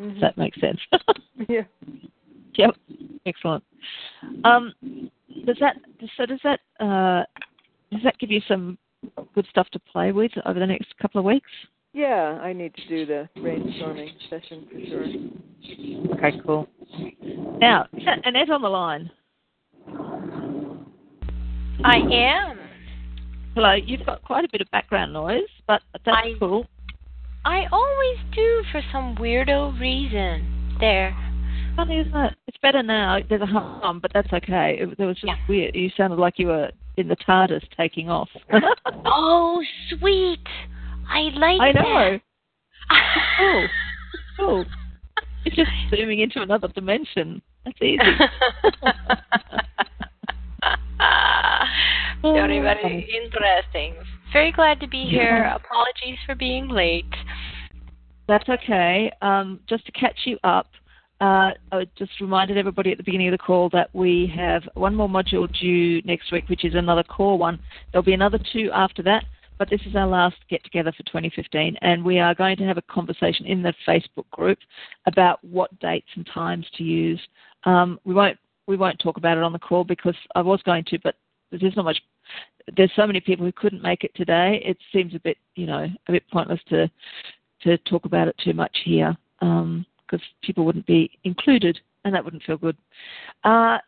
[0.00, 0.14] Mhm.
[0.14, 0.80] if that makes sense.
[1.48, 1.64] Yeah.
[2.54, 2.74] yep,
[3.26, 3.62] excellent.
[4.44, 4.72] Um,
[5.44, 5.76] does that
[6.16, 7.24] so does that uh,
[7.92, 8.78] does that give you some
[9.34, 11.50] good stuff to play with over the next couple of weeks?
[11.92, 16.16] Yeah, I need to do the brainstorming session for sure.
[16.16, 16.68] Okay, cool.
[17.58, 19.10] Now, is Annette on the line?
[21.84, 22.58] I am.
[23.54, 26.66] Hello, you've got quite a bit of background noise, but that's I- cool.
[27.44, 30.76] I always do for some weirdo reason.
[30.80, 31.16] There.
[31.76, 32.34] Funny, isn't it?
[32.48, 33.18] It's better now.
[33.28, 34.78] There's a hum, but that's okay.
[34.80, 35.36] It, that was just Yeah.
[35.48, 35.74] weird.
[35.76, 38.28] You sounded like you were in the TARDIS taking off.
[39.04, 40.46] Oh, sweet.
[41.08, 42.20] I like I know.
[43.38, 43.68] Cool.
[44.36, 44.64] Cool.
[45.44, 47.40] It's just zooming into another dimension.
[47.64, 47.98] That's easy.
[52.20, 53.94] very, Oh, very interesting.
[54.32, 55.44] Very glad to be here.
[55.54, 57.04] Apologies for being late.
[58.26, 59.12] That's okay.
[59.22, 60.66] Um, just to catch you up,
[61.20, 64.94] uh, I just reminded everybody at the beginning of the call that we have one
[64.94, 67.58] more module due next week, which is another core one.
[67.90, 69.24] There'll be another two after that,
[69.58, 72.76] but this is our last get together for 2015, and we are going to have
[72.76, 74.58] a conversation in the Facebook group
[75.06, 77.20] about what dates and times to use.
[77.64, 80.84] Um, we won't we won't talk about it on the call because I was going
[80.88, 81.14] to, but
[81.50, 81.98] there's not much.
[82.76, 84.60] There's so many people who couldn't make it today.
[84.64, 86.90] It seems a bit, you know, a bit pointless to
[87.62, 89.16] to talk about it too much here
[90.08, 92.76] because people wouldn't be included, and that wouldn't feel good.
[93.44, 93.78] Uh,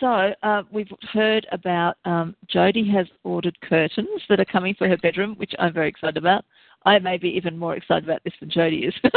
[0.00, 4.96] so uh, we've heard about um, Jody has ordered curtains that are coming for her
[4.96, 6.44] bedroom, which I'm very excited about.
[6.84, 8.94] I may be even more excited about this than Jody is,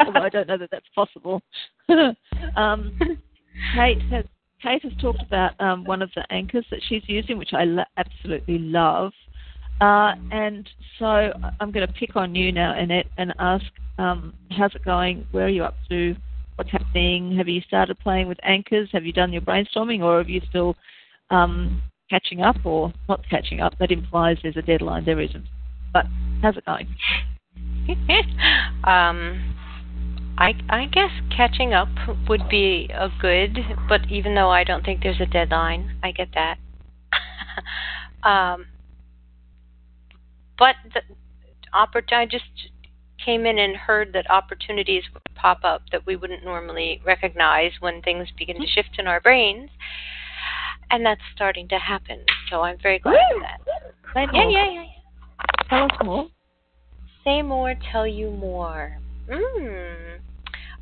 [0.00, 1.42] although I don't know that that's possible.
[2.56, 2.98] um,
[3.74, 4.24] Kate has
[4.62, 7.84] Kate has talked about um, one of the anchors that she's using, which I lo-
[7.96, 9.12] absolutely love.
[9.80, 13.64] Uh, and so I'm going to pick on you now, Annette, and ask,
[13.98, 15.26] um, how's it going?
[15.30, 16.16] Where are you up to?
[16.56, 17.36] What's happening?
[17.36, 18.88] Have you started playing with anchors?
[18.92, 20.74] Have you done your brainstorming, or have you still
[21.30, 23.78] um, catching up, or not catching up?
[23.78, 25.04] That implies there's a deadline.
[25.04, 25.46] There isn't.
[25.92, 26.06] But
[26.42, 26.88] how's it going?
[28.84, 29.54] um,
[30.36, 31.88] I I guess catching up
[32.28, 36.28] would be a good, but even though I don't think there's a deadline, I get
[36.34, 36.58] that.
[38.28, 38.66] um,
[40.58, 41.00] but the
[41.74, 42.44] oppor- I just
[43.24, 48.00] came in and heard that opportunities would pop up that we wouldn't normally recognize when
[48.02, 49.70] things begin to shift in our brains,
[50.90, 52.20] and that's starting to happen.
[52.50, 54.30] So I'm very glad for that.
[54.32, 54.50] Yeah, more.
[54.50, 54.84] yeah, yeah.
[55.68, 56.28] Tell us more.
[57.24, 58.96] Say more, tell you more.
[59.28, 60.18] Mm.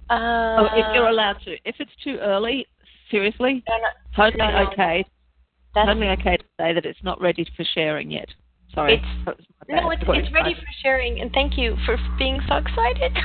[0.09, 0.15] Uh,
[0.59, 1.57] Oh, if you're allowed to.
[1.65, 2.67] If it's too early,
[3.11, 3.89] seriously, no, no,
[4.31, 4.69] totally no.
[4.71, 5.05] okay.
[5.75, 8.29] that's, Totally okay to say that it's not ready for sharing yet.
[8.77, 8.95] Sorry.
[8.95, 12.41] It's- That was my no, it's, it's ready for sharing, and thank you for being
[12.47, 13.13] so excited.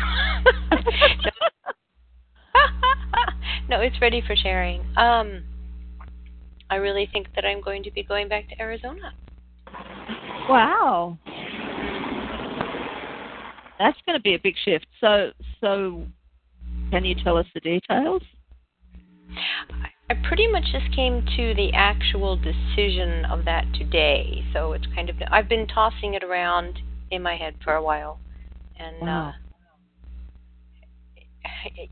[3.69, 4.81] no, it's ready for sharing.
[4.97, 5.43] Um,
[6.69, 9.13] I really think that I'm going to be going back to Arizona.
[10.49, 11.17] Wow.
[13.77, 14.87] That's going to be a big shift.
[15.01, 16.05] So, so
[16.91, 18.21] can you tell us the details?
[20.09, 24.43] I pretty much just came to the actual decision of that today.
[24.53, 26.79] So it's kind of I've been tossing it around
[27.11, 28.19] in my head for a while,
[28.77, 29.29] and Wow.
[29.29, 29.31] uh,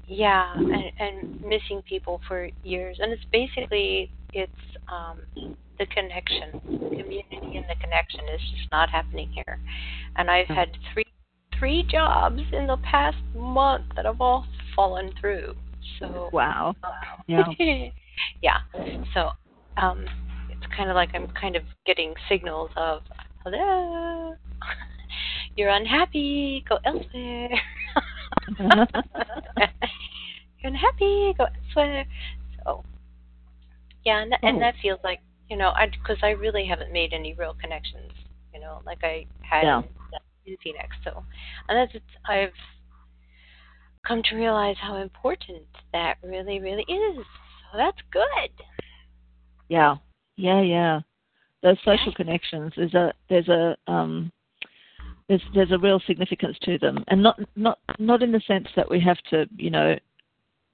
[0.06, 2.98] yeah, and, and missing people for years.
[3.00, 4.52] And it's basically it's
[4.92, 5.22] um,
[5.78, 9.60] the connection, the community, and the connection is just not happening here.
[10.18, 11.06] And I've had three
[11.58, 15.56] three jobs in the past month that have all fallen through.
[16.00, 16.76] So Wow.
[17.28, 17.44] Yeah.
[18.42, 18.58] yeah.
[19.14, 19.30] So
[19.78, 20.06] um
[20.50, 23.02] it's kind of like I'm kind of getting signals of
[23.44, 24.36] hello.
[25.56, 27.50] You're unhappy, go elsewhere.
[30.60, 32.06] You're unhappy, go elsewhere.
[32.66, 32.84] So
[34.06, 34.60] yeah, and that, and Oh.
[34.60, 38.12] that feels like you know, I because I really haven't made any real connections,
[38.54, 39.82] you know, like I had Yeah.
[40.46, 40.96] in Phoenix.
[41.04, 41.24] So,
[41.68, 42.54] and that's it's, I've
[44.08, 47.18] come to realize how important that really, really is.
[47.72, 48.66] So that's good.
[49.68, 49.96] Yeah.
[50.36, 51.00] Yeah, yeah.
[51.62, 54.32] Those social connections there's a there's a um
[55.28, 57.04] there's there's a real significance to them.
[57.10, 59.98] And not not not in the sense that we have to, you know,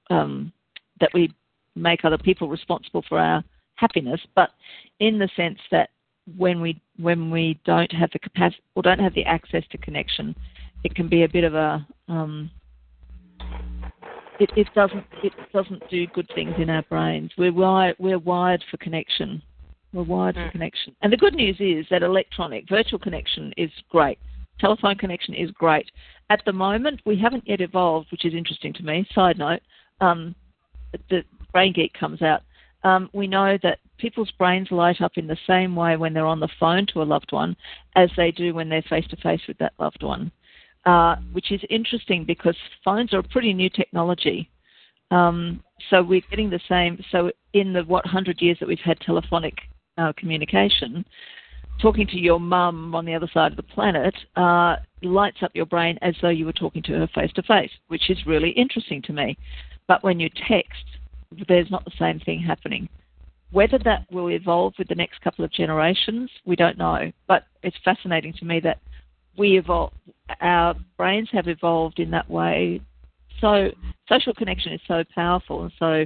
[0.10, 0.54] um
[1.02, 1.34] that we
[1.76, 3.44] make other people responsible for our
[3.76, 4.52] happiness, but
[5.00, 5.90] in the sense that
[6.38, 10.36] when we when we don't have the capacity or don't have the access to connection,
[10.84, 12.50] it can be a bit of a um,
[14.40, 17.32] it, it doesn't it doesn't do good things in our brains.
[17.38, 19.42] We're wired we're wired for connection.
[19.94, 20.52] We're wired for Mm.
[20.52, 20.96] connection.
[21.02, 24.18] And the good news is that electronic virtual connection is great.
[24.60, 25.90] telephone connection is great.
[26.30, 29.06] At the moment, we haven't yet evolved, which is interesting to me.
[29.14, 29.62] Side note,
[30.00, 30.34] um,
[31.10, 32.42] the Brain Geek comes out.
[32.86, 36.40] Um, we know that people's brains light up in the same way when they're on
[36.40, 37.56] the phone to a loved one
[37.96, 40.32] as they do when they're face to face with that loved one,
[40.86, 44.50] uh, which is interesting because phones are a pretty new technology.
[45.12, 47.04] Um, so we're getting the same.
[47.12, 49.56] So in the what hundred years that we've had telephonic
[49.98, 51.06] uh, communication,
[51.82, 55.66] talking to your mum on the other side of the planet uh, lights up your
[55.66, 59.02] brain as though you were talking to her face to face, which is really interesting
[59.04, 59.38] to me.
[59.88, 60.84] But when you text,
[61.48, 62.90] there's not the same thing happening.
[63.52, 67.12] Whether that will evolve with the next couple of generations, we don't know.
[67.28, 68.80] But it's fascinating to me that
[69.38, 69.92] we evolve,
[70.42, 72.82] our brains have evolved in that way.
[73.42, 73.70] So
[74.08, 76.06] social connection is so powerful and so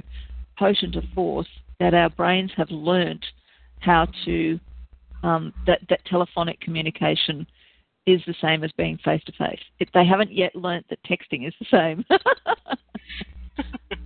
[0.58, 3.24] potent a force that our brains have learnt
[3.80, 4.58] how to
[5.22, 7.46] um, that that telephonic communication
[8.06, 9.60] is the same as being face to face.
[9.92, 12.04] They haven't yet learnt that texting is the same.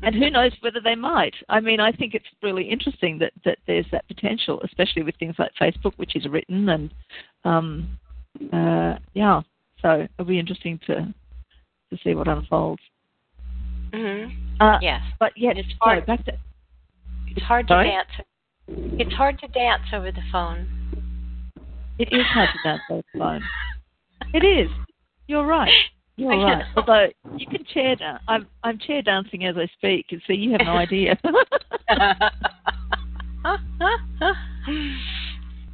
[0.02, 1.34] and who knows whether they might.
[1.48, 5.36] I mean, I think it's really interesting that, that there's that potential, especially with things
[5.38, 6.90] like Facebook, which is written, and
[7.44, 7.98] um,
[8.52, 9.42] uh, yeah.
[9.80, 11.14] So it'll be interesting to
[11.90, 12.82] to see what unfolds.
[13.92, 14.62] Mm-hmm.
[14.62, 16.06] Uh, yes, but yeah, it's hard.
[16.06, 16.32] Back to,
[17.28, 17.86] it's hard sorry?
[17.86, 18.08] to dance.
[18.98, 20.66] It's hard to dance over the phone.
[21.98, 23.42] It is hard to dance over the phone.
[24.32, 24.68] It is.
[25.26, 25.70] You're right.
[26.16, 26.64] You're right.
[26.76, 28.22] Although you can chair dance.
[28.28, 31.18] I'm I'm chair dancing as I speak, and so you have no idea.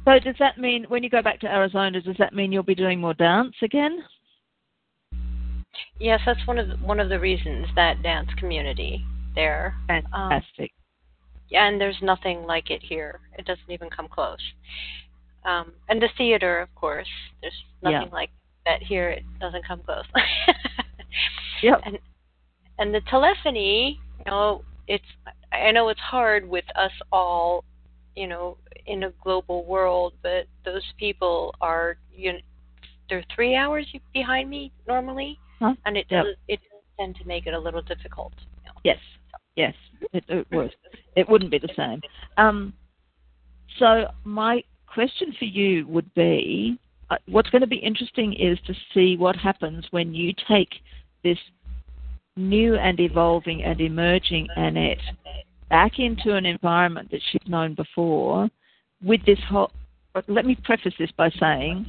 [0.05, 2.75] so does that mean when you go back to Arizona, does that mean you'll be
[2.75, 4.03] doing more dance again?
[5.99, 9.75] yes, that's one of the, one of the reasons that dance community there.
[9.89, 10.71] Um, Fantastic.
[11.51, 13.19] and there's nothing like it here.
[13.37, 14.39] It doesn't even come close.
[15.45, 17.07] Um, and the theater, of course,
[17.41, 18.13] there's nothing Yeah.
[18.13, 18.29] like
[18.65, 19.09] that here.
[19.09, 20.05] It doesn't come close.
[21.61, 21.81] Yep.
[21.85, 21.99] And
[22.79, 25.05] and the telephony, you know, it's
[25.51, 27.63] I know it's hard with us all,
[28.15, 32.39] you know, in a global world, but those people are you know,
[33.09, 35.75] they're three hours behind me normally, Huh?
[35.85, 36.25] and it Yep.
[36.25, 38.33] does it does tend to make it a little difficult.
[38.37, 38.73] You know.
[38.83, 38.99] Yes.
[39.55, 39.75] Yes.
[40.13, 40.73] It, it would.
[41.15, 42.01] It wouldn't be the same.
[42.37, 42.73] Um,
[43.77, 46.77] so my question for you would be,
[47.09, 50.69] uh, what's going to be interesting is to see what happens when you take
[51.23, 51.37] this
[52.35, 54.99] new and evolving and emerging Annette
[55.71, 58.49] back into an environment that she's known before
[59.03, 59.71] with this whole.
[60.27, 61.87] Let me preface this by saying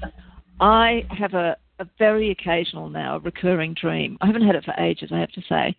[0.61, 4.17] I have a, a very occasional now recurring dream.
[4.21, 5.77] I haven't had it for ages, I have to say,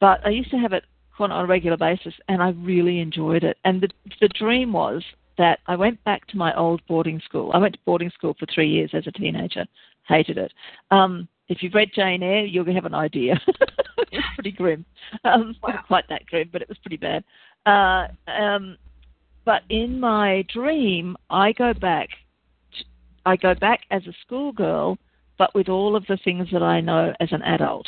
[0.00, 0.84] but I used to have it
[1.18, 3.58] on a regular basis, and I really enjoyed it.
[3.64, 3.88] And the
[4.22, 5.02] the dream was
[5.36, 7.50] that I went back to my old boarding school.
[7.52, 9.66] I went to boarding school for three years as a teenager,
[10.08, 10.52] hated it.
[10.90, 13.38] Um, if you've read Jane Eyre, you'll have an idea.
[13.48, 14.84] it was pretty grim.
[15.24, 17.24] Um, Not quite that grim, but it was pretty bad.
[17.66, 18.78] Uh, um,
[19.44, 22.08] but in my dream, I go back.
[23.26, 24.96] I go back as a schoolgirl,
[25.38, 27.86] but with all of the things that I know as an adult.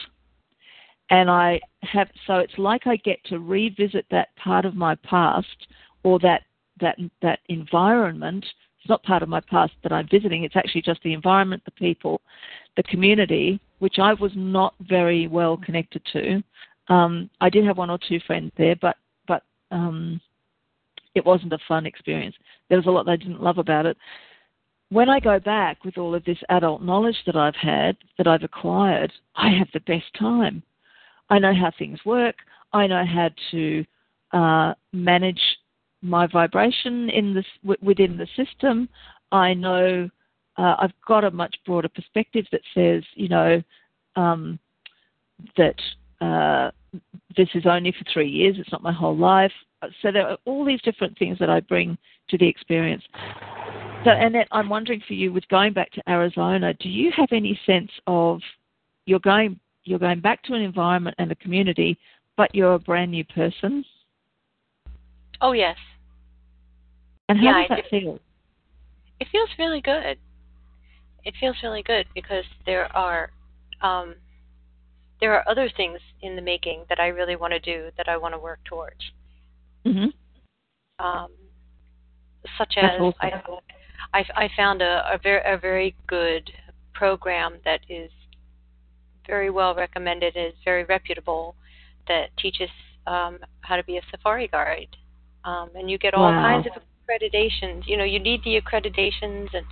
[1.11, 5.69] And I have so it's like I get to revisit that part of my past
[6.03, 6.43] or that
[6.81, 8.45] that that environment.
[8.81, 10.43] It's not part of my past that I'm visiting.
[10.43, 12.21] It's actually just the environment, the people,
[12.77, 16.43] the community, which I was not very well connected to.
[16.89, 20.21] Um, I did have one or two friends there, but but um,
[21.15, 22.35] it wasn't a fun experience.
[22.69, 23.97] There was a lot I didn't love about it.
[24.91, 28.43] When I go back with all of this adult knowledge that I've had, that I've
[28.43, 30.63] acquired, I have the best time.
[31.31, 32.37] I know how things work.
[32.75, 33.85] I know how to
[34.33, 35.41] uh, manage
[36.03, 38.89] my vibration in this w- within the system.
[39.31, 40.11] I know
[40.57, 43.63] uh, I've got a much broader perspective that says, you know,
[44.17, 44.59] um,
[45.57, 45.81] that
[46.21, 46.71] uh,
[47.37, 48.57] this is only for three years.
[48.59, 49.53] It's not my whole life.
[50.03, 51.97] So there are all these different things that I bring
[52.29, 53.03] to the experience.
[54.05, 57.59] So, Annette, I'm wondering for you, with going back to Arizona, do you have any
[57.67, 58.41] sense of
[59.07, 61.99] you're going you're going back to an environment and a community,
[62.37, 63.85] but you're a brand new person?
[65.41, 65.77] Oh yes,
[67.29, 68.19] And how Yeah, does that feel?
[69.19, 70.19] it feels really good.
[71.25, 73.31] It feels really good because there are
[73.81, 74.15] um,
[75.21, 78.17] there are other things in the making that I really want to do that I
[78.17, 79.01] want to work towards.
[79.85, 80.07] hmm
[80.99, 81.31] Um,
[82.59, 83.15] such as awesome.
[84.13, 86.51] I, I I found a, a very a very good
[86.95, 88.11] program that is
[89.27, 91.55] very well recommended, is very reputable,
[92.09, 92.69] that teaches
[93.07, 94.97] um, how to be a safari guide,
[95.45, 96.43] um, and you get all Wow.
[96.43, 97.87] kinds of accreditations.
[97.87, 99.67] You know, you need the accreditations and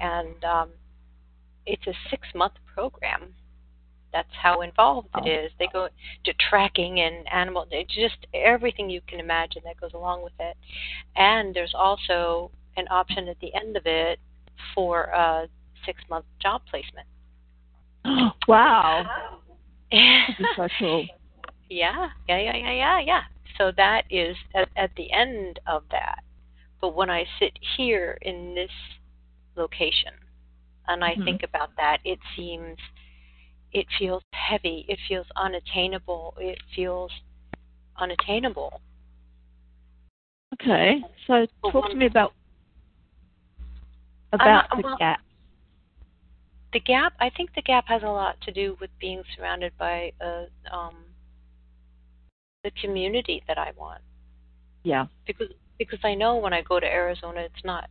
[0.00, 0.68] and um,
[1.66, 3.34] it's a six month program.
[4.12, 5.44] That's how involved it oh.
[5.44, 5.52] is.
[5.58, 5.88] They go
[6.24, 10.56] to tracking and animal, it's just everything you can imagine that goes along with it.
[11.16, 14.18] And there's also an option at the end of it
[14.74, 15.48] for a
[15.84, 17.06] six month job placement.
[18.48, 19.04] wow.
[20.56, 21.06] so cool.
[21.68, 23.22] Yeah, yeah, yeah, yeah, yeah, yeah.
[23.58, 26.22] So that is at, at the end of that.
[26.80, 28.70] But when I sit here in this
[29.56, 30.12] location
[30.88, 31.24] and I Mhm.
[31.24, 32.78] think about that, it seems,
[33.72, 34.84] it feels heavy.
[34.88, 36.34] It feels unattainable.
[36.38, 37.12] It feels
[37.96, 38.80] unattainable.
[40.54, 41.02] Okay.
[41.26, 42.32] So talk to me about
[44.32, 45.20] about the well- gap.
[46.72, 50.12] The gap, I think the gap has a lot to do with being surrounded by
[50.20, 51.06] a, um,
[52.62, 54.02] the community that I want.
[54.82, 55.06] Yeah.
[55.26, 57.90] because because I know when I go to Arizona, it's not.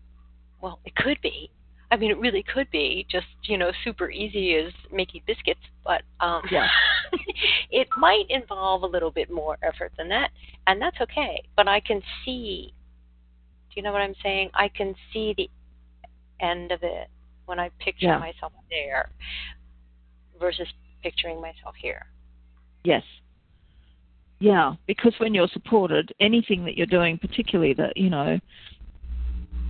[0.62, 1.52] Well, it could be.
[1.96, 6.02] I mean, it really could be just you know super easy as making biscuits, but
[6.20, 6.68] um, Yeah.
[7.72, 10.32] it might involve a little bit more effort than that,
[10.68, 11.42] and that's okay.
[11.56, 12.74] But I can see.
[13.70, 14.50] Do you know what I'm saying?
[14.54, 15.50] I can see the
[16.42, 17.08] end of it
[17.46, 18.18] when I picture Yeah.
[18.18, 19.10] myself there
[20.38, 20.68] versus
[21.02, 22.08] picturing myself here.
[22.84, 23.04] Yes.
[24.40, 28.38] Yeah, because when you're supported, anything that you're doing, particularly that, you know,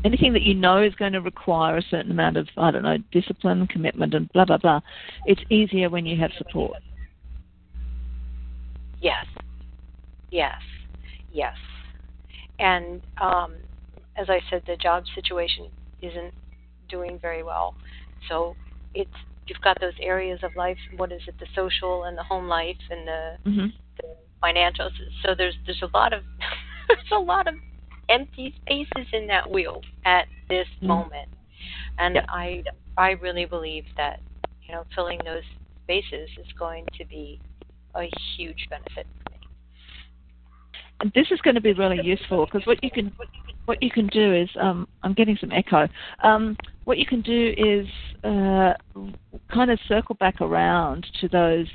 [0.05, 2.97] anything that you know is going to require a certain amount of, I don't know,
[3.11, 4.79] discipline, commitment, and blah, blah, blah,
[5.25, 6.77] it's easier when you have support.
[9.01, 9.25] Yes.
[10.31, 10.53] Yes.
[11.33, 11.55] Yes.
[12.59, 13.55] And um,
[14.15, 15.67] as I said, the job situation
[16.01, 16.33] isn't
[16.87, 17.75] doing very well.
[18.29, 18.55] So
[18.93, 19.09] it's
[19.47, 20.77] you've got those areas of life.
[20.97, 21.35] What is it?
[21.39, 24.07] The social and the home life and the, hmm the
[24.41, 24.89] financial.
[25.23, 26.21] So there's there's a lot of
[26.87, 27.55] there's a lot of
[28.09, 30.87] empty spaces in that wheel at this Mhm.
[30.87, 31.29] moment.
[31.97, 32.25] And Yeah.
[32.29, 32.63] I
[32.97, 34.21] I really believe that
[34.63, 35.43] you know filling those
[35.83, 37.39] spaces is going to be
[37.95, 39.37] a huge benefit for me.
[41.01, 43.11] And this is going to be really useful because what you can
[43.65, 45.87] what you can do is um, I'm getting some echo.
[46.23, 47.87] Um, what you can do is
[48.23, 48.73] uh,
[49.51, 51.67] kind of circle back around to those.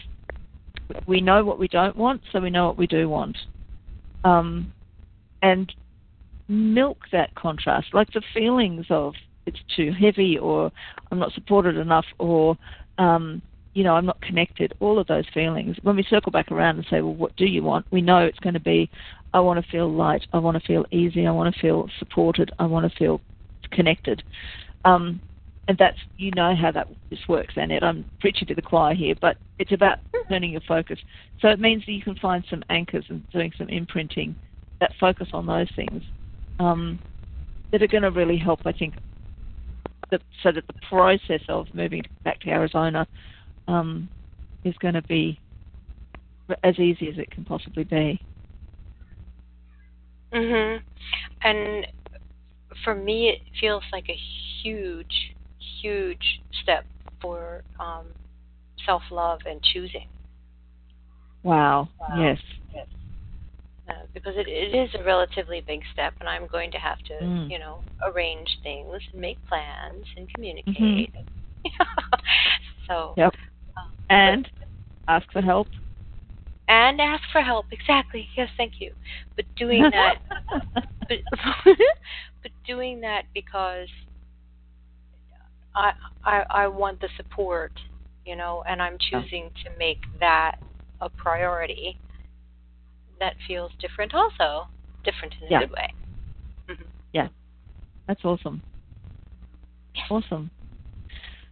[1.06, 3.36] We know what we don't want, so we know what we do want,
[4.24, 4.72] um,
[5.42, 5.72] and
[6.50, 9.14] milk that contrast, like the feelings of
[9.46, 10.70] it's too heavy, or
[11.10, 12.56] I'm not supported enough, or
[12.98, 13.40] um,
[13.72, 14.74] you know I'm not connected.
[14.80, 15.76] All of those feelings.
[15.82, 17.86] When we circle back around and say, well, what do you want?
[17.90, 18.90] We know it's going to be
[19.32, 20.26] I want to feel light.
[20.32, 21.26] I want to feel easy.
[21.26, 22.50] I want to feel supported.
[22.58, 23.20] I want to feel
[23.70, 24.22] connected.
[24.84, 25.20] Um,
[25.68, 27.84] and that's you know how that this works, Annette.
[27.84, 29.98] I'm preaching to the choir here, but it's about
[30.28, 30.98] turning your focus.
[31.40, 34.34] So it means that you can find some anchors and doing some imprinting
[34.80, 36.02] that focus on those things
[36.60, 37.00] um,
[37.72, 38.60] that are going to really help.
[38.64, 38.94] I think
[40.10, 43.06] that, so that the process of moving back to Arizona
[43.68, 44.08] um,
[44.64, 45.40] is going to be
[46.64, 48.20] as easy as it can possibly be.
[50.32, 50.80] Mhm.
[51.42, 51.86] And
[52.84, 54.18] for me, it feels like a
[54.62, 55.36] huge,
[55.82, 56.84] huge step
[57.20, 58.06] for um,
[58.86, 60.06] self-love and choosing,
[61.42, 61.88] Wow.
[62.00, 62.20] Wow.
[62.20, 62.38] Yes.
[63.90, 67.14] Uh, because it, it is a relatively big step, and I'm going to have to,
[67.24, 67.50] Mm.
[67.50, 71.12] you know, arrange things and make plans and communicate.
[71.12, 71.12] Mhm.
[72.88, 73.14] so.
[73.16, 73.34] Yep.
[73.76, 74.48] um, And
[75.08, 75.68] ask for help.
[76.68, 77.66] and ask for help.
[77.72, 78.28] Exactly.
[78.36, 78.92] Yes, thank you.
[79.36, 80.14] But doing that,
[81.08, 81.18] but,
[82.42, 83.88] but doing that because
[85.74, 85.92] I,
[86.24, 87.72] I I want the support,
[88.24, 90.56] you know, and I'm choosing to make that
[91.00, 91.98] a priority.
[93.20, 94.66] That feels different, also
[95.04, 95.60] different in a Yeah.
[95.60, 95.88] good way.
[96.68, 97.28] hmm
[98.08, 98.60] That's awesome.
[100.10, 100.50] Awesome.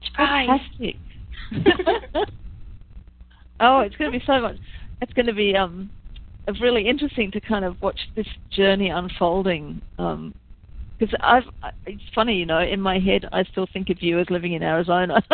[0.03, 0.49] Surprise!
[0.49, 0.97] Fantastic.
[3.61, 4.57] oh, it's going to be so much.
[5.01, 5.89] It's going to be um,
[6.61, 9.81] really interesting to kind of watch this journey unfolding.
[10.01, 10.35] Um,
[10.99, 11.45] because I've,
[11.87, 14.65] it's funny, you know, in my head, I still think of you as living in
[14.65, 15.23] Arizona.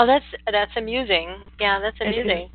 [0.00, 1.42] Oh, that's that's amusing.
[1.58, 2.48] Yeah, that's amusing.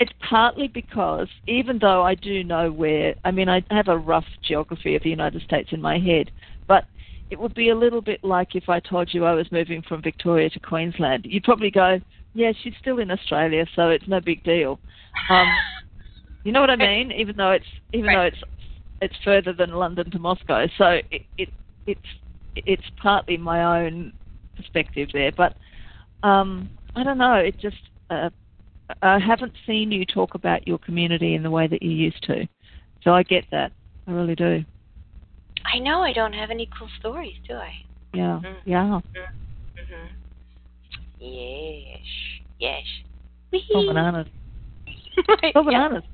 [0.00, 4.24] It's partly because even though I do know where, I mean, I have a rough
[4.42, 6.30] geography of the United States in my head,
[6.66, 6.86] but
[7.28, 10.02] it would be a little bit like if I told you I was moving from
[10.02, 11.26] Victoria to Queensland.
[11.28, 12.00] You'd probably go,
[12.32, 14.80] "Yeah, she's still in Australia, so it's no big deal."
[15.28, 15.46] Um,
[16.44, 17.12] you know what I mean?
[17.12, 18.16] Even though it's even Right.
[18.16, 18.42] though it's
[19.02, 21.50] it's further than London to Moscow, so it, it
[21.86, 22.08] it's
[22.56, 24.14] it's partly my own
[24.56, 25.56] perspective there, but
[26.22, 27.34] um, I don't know.
[27.34, 27.76] It just
[28.08, 28.30] uh,
[29.02, 32.46] I haven't seen you talk about your community in the way that you used to,
[33.02, 33.72] so I get that.
[34.06, 34.64] I really do.
[35.72, 37.72] I know I don't have any cool stories, do I?
[38.12, 38.56] Yeah, Mm.
[38.64, 39.00] yeah.
[39.14, 39.26] Mhm.
[39.78, 40.10] Mhm.
[41.18, 42.00] Yes.
[42.58, 42.84] Yes.
[43.74, 44.26] Oh, bananas.
[45.54, 45.88] Oh, yeah.
[45.88, 46.04] bananas.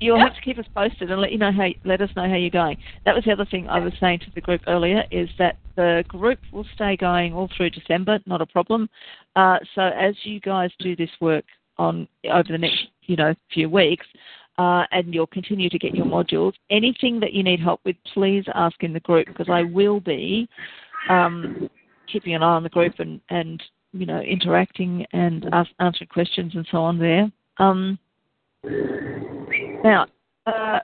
[0.00, 0.24] You'll Yeah.
[0.24, 2.50] have to keep us posted and let you know how let us know how you're
[2.50, 2.76] going.
[3.04, 6.04] That was the other thing I was saying to the group earlier is that the
[6.08, 8.88] group will stay going all through December, not a problem.
[9.36, 11.44] Uh, so as you guys do this work
[11.78, 14.06] on over the next you know few weeks,
[14.58, 18.44] uh, and you'll continue to get your modules, anything that you need help with, please
[18.54, 20.48] ask in the group because I will be
[21.08, 21.70] um,
[22.10, 23.62] keeping an eye on the group and and
[23.92, 27.30] you know interacting and ask, answering questions and so on there.
[27.58, 27.98] Um,
[29.84, 30.06] now,
[30.46, 30.80] uh,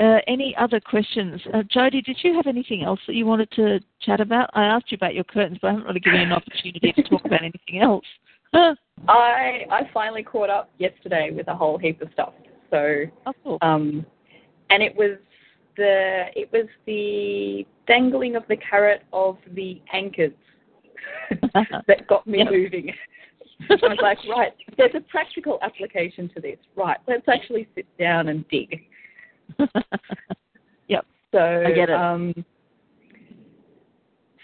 [0.00, 1.40] uh, any other questions?
[1.52, 4.50] Uh, Jody, did you have anything else that you wanted to chat about?
[4.54, 7.02] I asked you about your curtains, but I haven't really given you an opportunity to
[7.02, 8.04] talk about anything else.
[9.08, 12.32] I I finally caught up yesterday with a whole heap of stuff.
[12.70, 13.58] So Oh, cool.
[13.62, 14.04] um,
[14.70, 15.18] and it was
[15.76, 20.32] the it was the dangling of the carrot of the anchors
[21.86, 22.92] that got me moving.
[23.70, 26.58] I was like, right, there's a practical application to this.
[26.76, 28.84] Right, let's actually sit down and dig.
[30.88, 31.04] yep.
[31.32, 31.94] So I get it.
[31.94, 32.44] Um,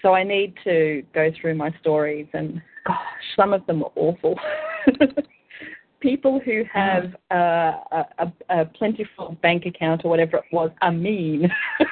[0.05, 2.99] so I need to go through my stories, and gosh,
[3.35, 4.39] some of them are awful.
[6.01, 10.93] People who have uh, a, a, a plentiful bank account or whatever it was are
[10.93, 11.51] mean.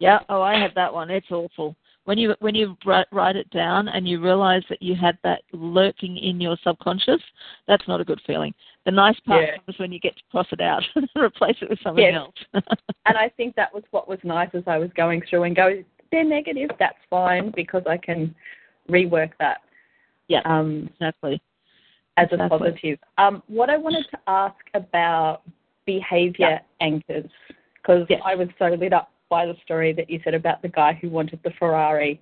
[0.00, 0.20] Yeah.
[0.28, 1.10] Oh, I had that one.
[1.10, 1.74] It's awful.
[2.04, 5.42] When you when you write, write it down and you realize that you had that
[5.52, 7.20] lurking in your subconscious,
[7.66, 8.54] that's not a good feeling.
[8.86, 9.58] The nice part Yeah.
[9.58, 12.14] comes when you get to cross it out and replace it with something Yes.
[12.14, 12.64] else.
[13.06, 15.82] and I think that was what was nice as I was going through and go,
[16.10, 18.34] they're negative, that's fine because I can
[18.90, 19.58] rework that
[20.28, 21.40] yeah, um, exactly.
[22.16, 22.58] as a Exactly.
[22.58, 22.98] positive.
[23.16, 25.42] Um, what I wanted to ask about
[25.86, 27.30] behavior anchors,
[27.74, 28.06] because.
[28.24, 31.08] I was so lit up by the story that you said about the guy who
[31.08, 32.20] wanted the Ferrari,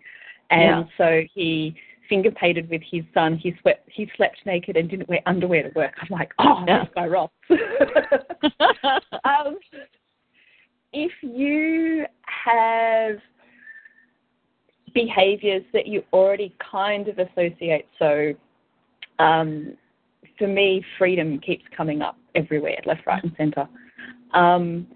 [0.50, 0.96] and Yeah.
[0.96, 1.74] so he
[2.08, 3.36] finger painted with his son.
[3.36, 5.94] He swept, he slept naked and didn't wear underwear to work.
[6.00, 6.84] I'm like, oh, Yeah.
[6.84, 7.34] this guy rocks.
[9.24, 9.58] um,
[10.92, 13.18] if you have
[14.96, 18.32] behaviors that you already kind of associate, so
[19.18, 19.76] um,
[20.38, 23.68] for me, freedom keeps coming up everywhere, left, right, and centre.
[24.32, 24.86] Um,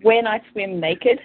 [0.00, 1.18] when I swim naked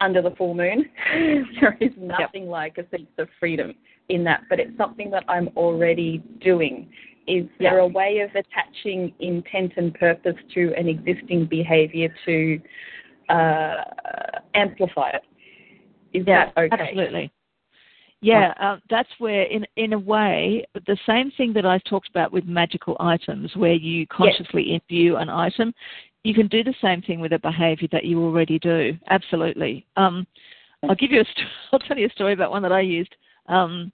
[0.00, 0.86] under the full moon,
[1.60, 3.74] there is nothing like a sense of freedom
[4.08, 6.88] in that, but it's something that I'm already doing.
[7.26, 7.84] Is there Yeah.
[7.84, 12.60] a way of attaching intent and purpose to an existing behavior to
[13.28, 13.84] uh,
[14.54, 15.22] amplify it?
[16.12, 16.82] Is yeah, that okay?
[16.82, 17.32] absolutely.
[18.20, 22.32] Yeah, uh, that's where, in in a way, the same thing that I talked about
[22.32, 25.72] with magical items, where you consciously imbue an item,
[26.24, 28.98] you can do the same thing with a behaviour that you already do.
[29.08, 29.86] Absolutely.
[29.96, 30.26] Um,
[30.88, 31.24] I'll give you a.
[31.24, 33.14] St- I'll tell you a story about one that I used
[33.46, 33.92] um,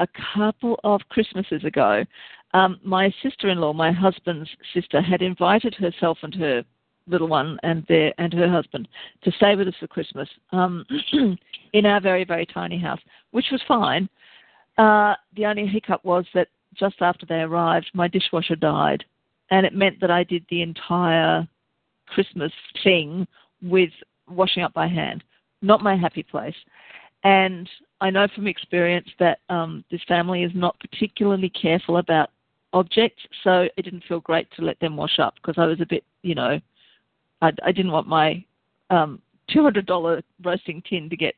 [0.00, 2.04] a couple of Christmases ago.
[2.54, 6.64] Um, my sister-in-law, my husband's sister, had invited herself and her
[7.08, 8.88] little one and their and her husband
[9.24, 10.84] to stay with us for Christmas um,
[11.72, 13.00] in our very very tiny house,
[13.30, 14.08] which was fine.
[14.76, 19.04] Uh, the only hiccup was that just after they arrived, my dishwasher died,
[19.50, 21.48] and it meant that I did the entire
[22.06, 22.52] Christmas
[22.84, 23.26] thing
[23.62, 23.90] with
[24.28, 25.24] washing up by hand.
[25.62, 26.54] Not my happy place.
[27.24, 27.68] And
[28.00, 32.30] I know from experience that um, this family is not particularly careful about
[32.72, 35.86] objects, so it didn't feel great to let them wash up because I was a
[35.86, 36.60] bit, you know,
[37.42, 38.44] I, I didn't want my
[38.90, 39.20] um,
[39.50, 41.34] $200 roasting tin to get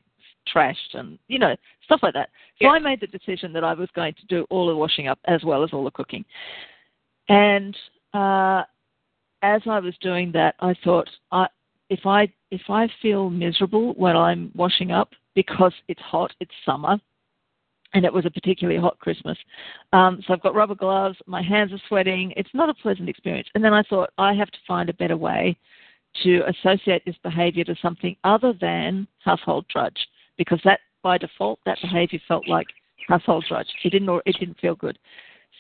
[0.54, 2.30] trashed and, you know, stuff like that.
[2.58, 2.70] So Yeah.
[2.70, 5.44] I made the decision that I was going to do all the washing up as
[5.44, 6.24] well as all the cooking.
[7.28, 7.76] And
[8.14, 8.64] uh,
[9.42, 11.46] as I was doing that, I thought, I,
[11.88, 16.98] if I if I feel miserable when I'm washing up because it's hot, it's summer,
[17.94, 19.38] and it was a particularly hot Christmas.
[19.92, 22.32] Um, so I've got rubber gloves, my hands are sweating.
[22.36, 23.48] It's not a pleasant experience.
[23.54, 25.56] And then I thought I have to find a better way
[26.22, 31.78] to associate this behaviour to something other than household drudge, because that by default that
[31.80, 32.66] behaviour felt like
[33.08, 33.68] household drudge.
[33.84, 34.98] It didn't it didn't feel good.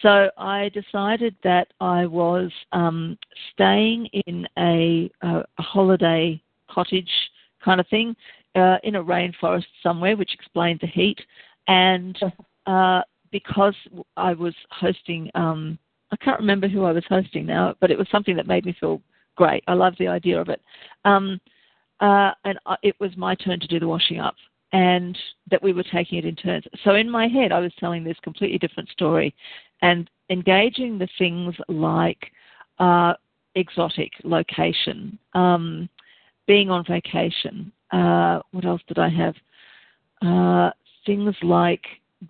[0.02, 3.18] So I decided that I was um,
[3.52, 6.40] staying in a, a, a holiday
[6.70, 7.10] cottage
[7.62, 8.16] kind of thing
[8.54, 11.20] uh, in a rainforest somewhere, which explained the heat.
[11.68, 12.18] And
[12.66, 13.74] uh, because
[14.16, 15.78] I was hosting, um,
[16.12, 18.74] I can't remember who I was hosting now, but it was something that made me
[18.80, 19.02] feel
[19.40, 19.64] great.
[19.66, 20.60] I love the idea of it.
[21.06, 21.40] Um,
[22.00, 24.34] uh, and I, it was my turn to do the washing up
[24.72, 25.16] and
[25.50, 26.64] that we were taking it in turns.
[26.84, 29.34] So in my head, I was telling this completely different story
[29.80, 32.30] and engaging the things like
[32.78, 33.14] uh,
[33.54, 35.88] exotic location, um,
[36.46, 37.72] being on vacation.
[37.90, 39.34] Uh, what else did I have?
[40.20, 40.70] Uh,
[41.06, 41.84] things like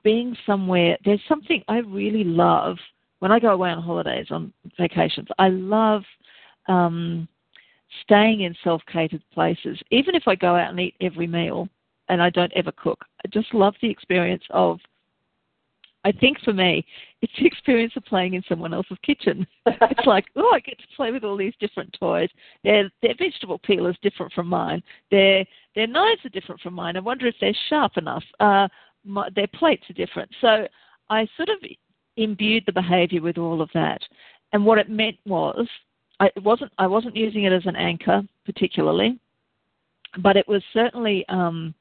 [0.05, 0.97] being somewhere.
[1.05, 2.77] There's something I really love
[3.19, 5.27] when I go away on holidays on vacations.
[5.41, 6.03] I love
[6.71, 7.29] um,
[8.03, 11.68] staying in self-catered places, even if I go out and eat every meal
[12.09, 13.05] and I don't ever cook.
[13.25, 14.79] I just love the experience of
[16.03, 16.85] I think for me,
[17.21, 19.47] it's the experience of playing in someone else's kitchen.
[19.66, 22.31] it's like, oh, I get to play with all these different toys.
[22.64, 24.83] Their their vegetable peel is different from mine.
[25.11, 25.45] Their
[25.75, 26.97] their knives are different from mine.
[26.97, 28.25] I wonder if they're sharp enough.
[28.39, 28.68] Uh,
[29.05, 30.31] my, their plates are different.
[30.41, 30.66] So
[31.11, 31.59] I sort of
[32.16, 34.01] imbued the behaviour with all of that.
[34.53, 35.68] And what it meant was,
[36.21, 39.18] I wasn't I wasn't using it as an anchor particularly,
[40.23, 41.75] but it was certainly um,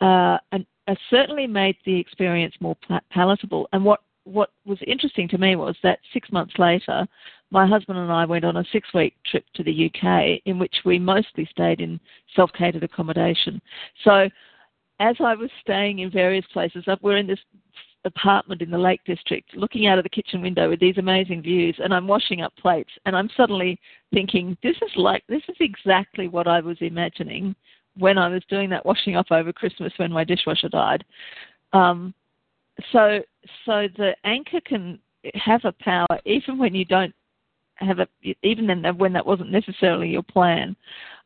[0.00, 2.76] uh, uh, certainly made the experience more
[3.10, 3.68] palatable.
[3.72, 7.06] And what what was interesting to me was that six months later,
[7.50, 10.76] my husband and I went on a six week trip to the UK in which
[10.84, 12.00] we mostly stayed in
[12.34, 13.60] self catered accommodation.
[14.04, 14.28] So,
[15.00, 17.38] as I was staying in various places, we're in this
[18.04, 21.76] apartment in the Lake District, looking out of the kitchen window with these amazing views,
[21.82, 23.78] and I'm washing up plates, and I'm suddenly
[24.12, 27.54] thinking, this is like, this is exactly what I was imagining
[27.98, 31.04] when I was doing that washing up over Christmas when my dishwasher died.
[31.72, 32.14] Um,
[32.92, 33.20] so
[33.66, 34.98] so the anchor can
[35.34, 37.14] have a power even when you don't
[37.76, 38.08] have a
[38.42, 40.76] even then when that wasn't necessarily your plan.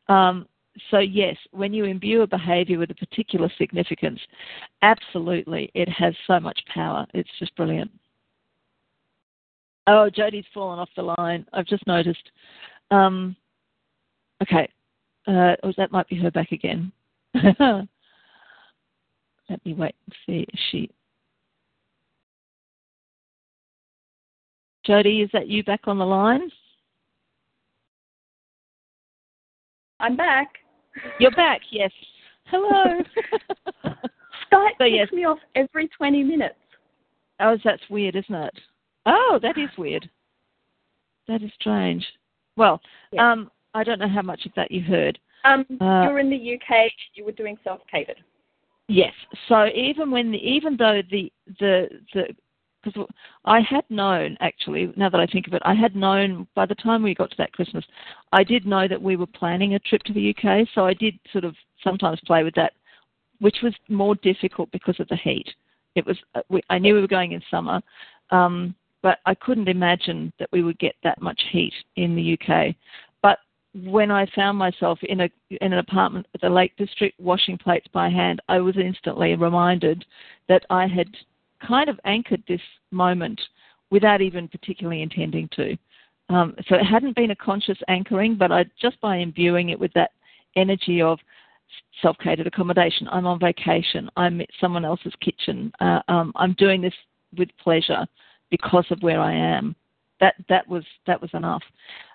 [0.07, 0.47] Um,
[0.91, 4.19] so yes, when you imbue a behaviour with a particular significance,
[4.81, 7.05] absolutely, it has so much power.
[7.13, 7.91] It's just brilliant.
[9.87, 11.45] Oh, Jody's fallen off the line.
[11.53, 12.31] I've just noticed.
[12.91, 13.35] Um,
[14.41, 14.67] okay,
[15.27, 16.91] uh, oh, that might be her back again.
[17.33, 17.87] Let
[19.63, 20.89] me wait and see if she.
[24.85, 26.49] Jody, is that you back on the line?
[29.99, 30.64] I'm back.
[31.19, 31.91] You're back, yes.
[32.45, 33.01] Hello.
[33.85, 35.11] Skype so, yes.
[35.11, 36.55] me off every 20 minutes.
[37.39, 38.53] Oh, that's weird, isn't it?
[39.05, 40.09] Oh, that is weird.
[41.27, 42.05] That is strange.
[42.55, 42.79] Well,
[43.11, 43.21] yes.
[43.21, 45.19] um, I don't know how much of that you heard.
[45.43, 46.91] Um, uh, you're in the UK.
[47.13, 48.17] You were doing self-catered.
[48.87, 49.13] Yes.
[49.49, 52.23] So even when the, even though the the the
[52.85, 53.07] because
[53.45, 56.75] I had known actually now that I think of it, I had known by the
[56.75, 57.83] time we got to that Christmas,
[58.31, 60.67] I did know that we were planning a trip to the UK.
[60.73, 62.73] So I did sort of sometimes play with that,
[63.39, 65.47] which was more difficult because of the heat.
[65.95, 67.81] It was uh, I knew we were going in summer,
[68.31, 72.75] um, but I couldn't imagine that we would get that much heat in the UK
[73.21, 73.39] But
[73.73, 77.87] when I found myself in a in an apartment at the Lake District washing plates
[77.93, 80.05] by hand, I was instantly reminded
[80.49, 81.07] that I had
[81.65, 83.39] kind of anchored this moment
[83.91, 85.77] without even particularly intending to.
[86.29, 89.93] Um, so it hadn't been a conscious anchoring, but I just by imbuing it with
[89.93, 90.11] that
[90.55, 91.19] energy of
[92.01, 93.07] self-catered accommodation.
[93.09, 94.09] I'm on vacation.
[94.17, 95.71] I'm at someone else's kitchen.
[95.79, 96.93] Uh, um, I'm doing this
[97.37, 98.05] with pleasure
[98.49, 99.75] because of where I am.
[100.19, 101.63] That that was that was enough.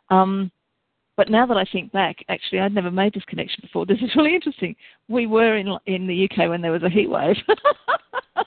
[0.08, 0.50] Um,
[1.16, 3.84] but now that I think back, actually, I'd never made this connection before.
[3.84, 4.74] This is really interesting.
[5.08, 7.36] We were in in the UK when there was a heat wave.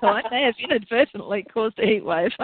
[0.00, 2.30] so I may have inadvertently caused a heat wave.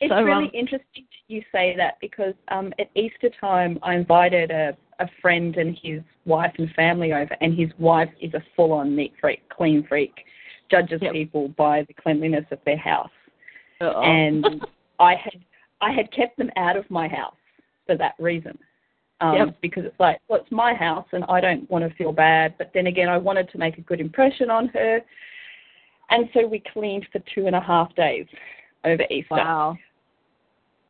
[0.00, 4.50] it's so, really um, interesting you say that because um, at Easter time, I invited
[4.50, 8.72] a, a friend and his wife and family over, and his wife is a full
[8.72, 10.12] on neat freak, clean freak,
[10.70, 11.12] judges yep.
[11.12, 13.10] people by the cleanliness of their house.
[13.80, 14.02] Uh-oh.
[14.02, 14.44] And
[15.00, 15.42] I had
[15.80, 17.34] I had kept them out of my house
[17.86, 18.56] for that reason.
[19.22, 19.56] Um, yep.
[19.62, 22.54] Because it's like, well, it's my house and I don't want to feel bad.
[22.58, 25.00] But then again, I wanted to make a good impression on her.
[26.10, 28.26] And so we cleaned for two and a half days
[28.84, 29.36] over Easter.
[29.36, 29.76] Wow.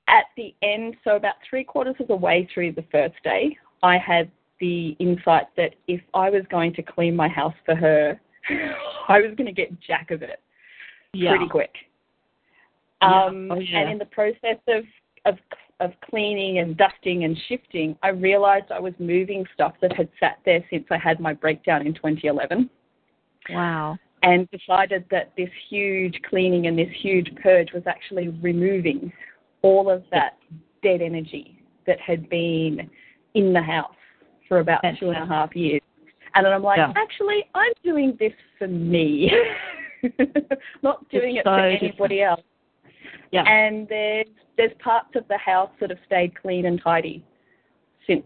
[0.08, 3.98] At the end, so about three quarters of the way through the first day, I
[3.98, 4.30] had
[4.60, 8.18] the insight that if I was going to clean my house for her,
[9.08, 10.40] I was going to get jack of it
[11.12, 11.30] yeah.
[11.30, 11.74] pretty quick.
[13.02, 13.80] Um, oh, yeah.
[13.80, 14.84] And in the process of,
[15.26, 15.36] of
[15.82, 20.38] of cleaning and dusting and shifting, I realized I was moving stuff that had sat
[20.44, 22.70] there since I had my breakdown in 2011.
[23.50, 23.98] Wow.
[24.22, 29.12] And decided that this huge cleaning and this huge purge was actually removing
[29.62, 30.38] all of that
[30.82, 32.88] dead energy that had been
[33.34, 33.94] in the house
[34.48, 35.80] for about two and a half years.
[36.34, 36.92] And then I'm like, yeah.
[36.96, 39.30] actually, I'm doing this for me,
[40.82, 42.22] not doing it's it so for anybody different.
[42.22, 42.40] else.
[43.32, 43.42] Yeah.
[43.42, 44.26] And there's
[44.56, 47.24] there's parts of the house that have stayed clean and tidy
[48.06, 48.24] since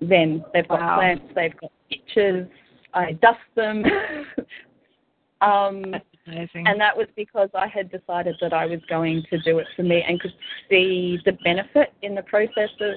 [0.00, 0.44] then.
[0.52, 0.96] They've got wow.
[0.96, 2.48] plants, they've got pictures.
[2.92, 3.84] I dust them.
[5.40, 5.94] um,
[6.26, 6.66] amazing.
[6.66, 9.82] And that was because I had decided that I was going to do it for
[9.82, 10.34] me and could
[10.68, 12.94] see the benefit in the process of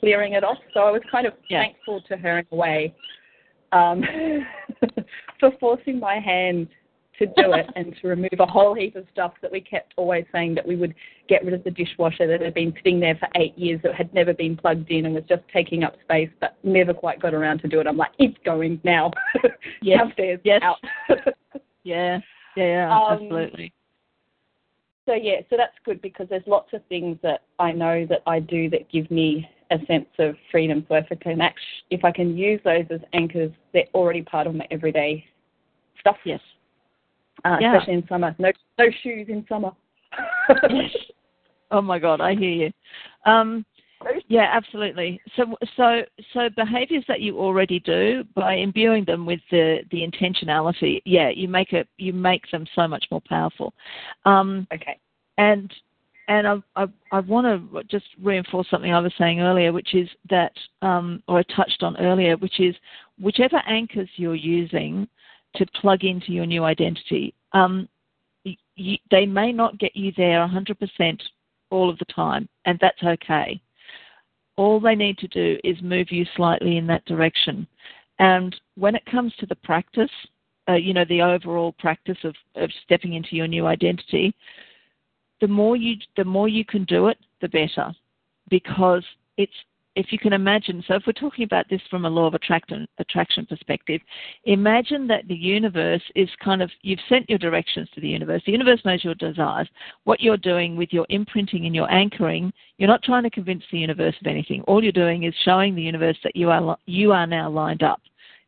[0.00, 0.58] clearing it off.
[0.74, 1.62] So I was kind of yeah.
[1.62, 2.94] thankful to her in a way.
[3.72, 4.02] Um,
[5.40, 6.68] for forcing my hand
[7.18, 10.24] to do it and to remove a whole heap of stuff that we kept always
[10.32, 10.94] saying that we would
[11.28, 14.12] get rid of the dishwasher that had been sitting there for eight years that had
[14.14, 17.58] never been plugged in and was just taking up space but never quite got around
[17.60, 17.86] to do it.
[17.86, 19.10] I'm like, it's going now.
[19.82, 19.98] Yes.
[19.98, 20.62] Downstairs, Yes.
[20.62, 20.76] out.
[21.84, 22.20] Yeah.
[22.56, 22.64] Yeah.
[22.64, 23.72] yeah Um, absolutely.
[25.06, 28.38] so yeah, so that's good because there's lots of things that I know that I
[28.38, 30.84] do that give me a sense of freedom.
[30.88, 31.58] So if I can act,
[31.90, 35.24] if I can use those as anchors, they're already part of my everyday
[35.98, 36.16] stuff.
[36.24, 36.40] Yes.
[37.44, 37.76] Uh, Yeah.
[37.76, 38.34] Especially in summer.
[38.38, 39.72] No no shoes in summer.
[41.72, 42.72] Oh my God, I hear you.
[43.24, 43.64] Um,
[44.28, 45.20] yeah, absolutely.
[45.36, 46.02] So, so,
[46.34, 51.48] so behaviours that you already do by imbuing them with the the intentionality, yeah, you
[51.48, 53.72] make it you make them so much more powerful.
[54.24, 54.98] Um, okay.
[55.38, 55.72] and
[56.28, 60.08] and I I, I want to just reinforce something I was saying earlier, which is
[60.30, 62.74] that, um, or I touched on earlier, which is
[63.20, 65.08] whichever anchors you're using
[65.56, 67.88] to plug into your new identity, um,
[69.10, 71.20] they may not get you there 100%
[71.70, 73.60] all of the time, and that's okay.
[74.56, 77.66] All they need to do is move you slightly in that direction.
[78.18, 80.10] And when it comes to the practice,
[80.68, 84.34] uh, you know, the overall practice of, of stepping into your new identity,
[85.40, 87.92] the more you the more you can do it, the better,
[88.48, 89.04] because
[89.38, 89.52] it's
[89.94, 90.82] if you can imagine.
[90.86, 94.00] So if we're talking about this from a law of attraction attraction perspective,
[94.44, 98.42] imagine that the universe is kind of you've sent your directions to the universe.
[98.46, 99.68] The universe knows your desires.
[100.04, 103.78] What you're doing with your imprinting and your anchoring, you're not trying to convince the
[103.78, 104.62] universe of anything.
[104.62, 108.00] All you're doing is showing the universe that you are, you are now lined up,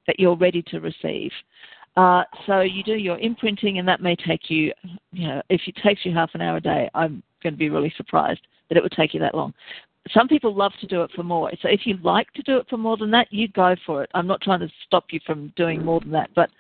[0.07, 1.31] that you're ready to receive.
[1.97, 4.73] Uh, so you do your imprinting, and that may take you,
[5.13, 7.71] you know, if it takes you half an hour a day, I'm going to be
[7.71, 9.55] really surprised that it would take you that long.
[10.13, 11.51] Some people love to do it for more.
[11.63, 14.11] So if you like to do it for more than that, you go for it.
[14.15, 16.51] I'm not trying to stop you from doing more than that, but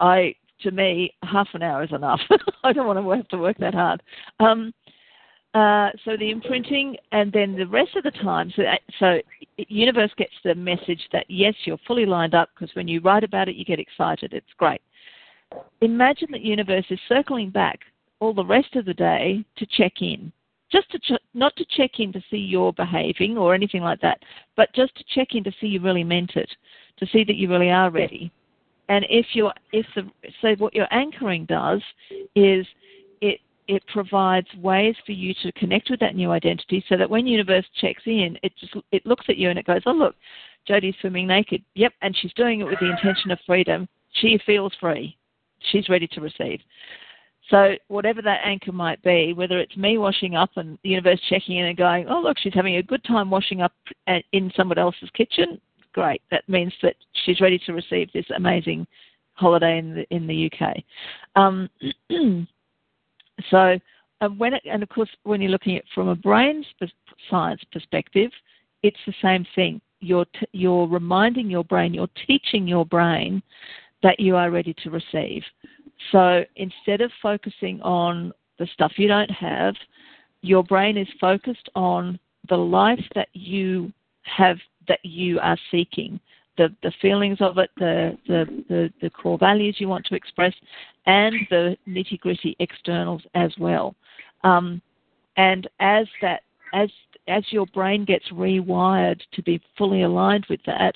[0.00, 2.20] I, to me, half an hour is enough.
[2.64, 4.02] I don't want to have to work that hard.
[4.40, 4.72] Um,
[5.54, 8.62] uh, so the imprinting, and then the rest of the time, so
[9.00, 9.18] so
[9.56, 13.48] universe gets the message that yes, you're fully lined up because when you write about
[13.48, 14.34] it, you get excited.
[14.34, 14.82] It's great.
[15.80, 17.80] Imagine that universe is circling back
[18.20, 20.30] all the rest of the day to check in,
[20.70, 24.22] just to ch- not to check in to see you're behaving or anything like that,
[24.56, 26.50] but just to check in to see you really meant it,
[26.98, 28.30] to see that you really are ready.
[28.88, 30.10] And if you're if the
[30.40, 31.82] so what your anchoring does
[32.34, 32.66] is
[33.20, 37.26] it it provides ways for you to connect with that new identity so that when
[37.26, 40.14] universe checks in it just it looks at you and it goes oh look
[40.66, 41.62] Jody's swimming naked.
[41.74, 43.88] Yep and she's doing it with the intention of freedom.
[44.12, 45.16] She feels free.
[45.70, 46.60] She's ready to receive
[47.50, 51.56] so whatever that anchor might be whether it's me washing up and the universe checking
[51.56, 53.72] in and going oh look she's having a good time washing up
[54.32, 55.60] in someone else's kitchen
[55.92, 56.94] great that means that
[57.24, 58.86] she's ready to receive this amazing
[59.32, 60.76] holiday in the in the uk
[61.36, 61.68] um,
[63.50, 63.78] So,
[64.20, 66.64] uh, when it, and of course, when you're looking at it from a brain
[67.30, 68.30] science perspective,
[68.82, 69.80] it's the same thing.
[70.00, 73.42] You're t- you're reminding your brain, you're teaching your brain
[74.02, 75.42] that you are ready to receive.
[76.12, 79.74] So instead of focusing on the stuff you don't have,
[80.42, 82.18] your brain is focused on
[82.48, 83.92] the life that you
[84.22, 86.18] have that you are seeking
[86.58, 90.52] the, the feelings of it, the, the, the, the core values you want to express,
[91.06, 93.94] and the nitty gritty externals as well.
[94.44, 94.82] Um,
[95.36, 96.42] and as that,
[96.74, 96.90] as
[97.28, 100.94] as your brain gets rewired to be fully aligned with that,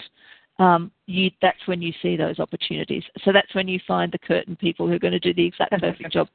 [0.62, 3.02] um, you, that's when you see those opportunities.
[3.24, 5.72] So that's when you find the curtain people who are going to do the exact
[5.72, 6.28] perfect job.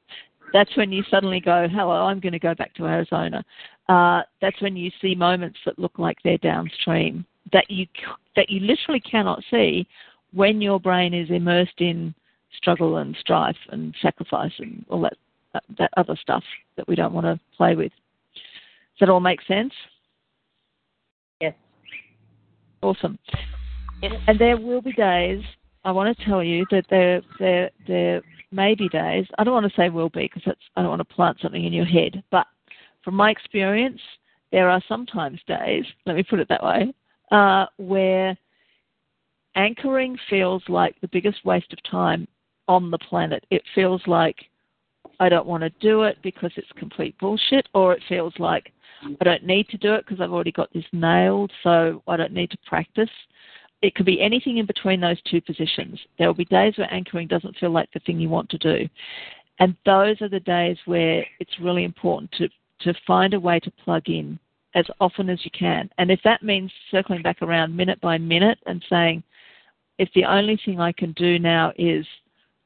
[0.53, 3.43] That's when you suddenly go, hello, I'm going to go back to Arizona.
[3.87, 7.87] Uh, that's when you see moments that look like they're downstream that you
[8.35, 9.87] that you literally cannot see
[10.33, 12.13] when your brain is immersed in
[12.55, 15.13] struggle and strife and sacrifice and all that
[15.77, 16.43] that other stuff
[16.75, 17.91] that we don't want to play with.
[18.33, 19.73] Does that all make sense?
[21.39, 21.53] Yes.
[22.81, 23.17] Awesome.
[24.01, 24.13] Yes.
[24.27, 25.41] And there will be days.
[25.83, 28.21] I want to tell you that there there there
[28.51, 29.25] may be days.
[29.37, 31.63] I don't want to say will be because that's I don't want to plant something
[31.63, 32.23] in your head.
[32.31, 32.45] But
[33.03, 34.01] from my experience,
[34.51, 35.85] there are sometimes days.
[36.05, 36.93] Let me put it that way,
[37.31, 38.37] uh, where
[39.55, 42.27] anchoring feels like the biggest waste of time
[42.67, 43.45] on the planet.
[43.49, 44.37] It feels like
[45.19, 48.71] I don't want to do it because it's complete bullshit, or it feels like
[49.21, 52.33] I don't need to do it because I've already got this nailed, so I don't
[52.33, 53.09] need to practice.
[53.81, 55.99] It could be anything in between those two positions.
[56.17, 58.89] There will be days where anchoring doesn't feel like the thing you want to do.
[59.59, 62.49] And those are the days where it's really important to,
[62.81, 64.39] to find a way to plug in
[64.75, 65.89] as often as you can.
[65.97, 69.23] And if that means circling back around minute by minute and saying,
[69.97, 72.05] if the only thing I can do now is,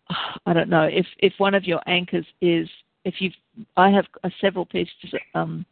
[0.45, 2.67] I don't know, if if one of your anchors is
[3.05, 3.33] if you've
[3.77, 4.05] I have
[4.39, 4.93] several pieces
[5.35, 5.65] um,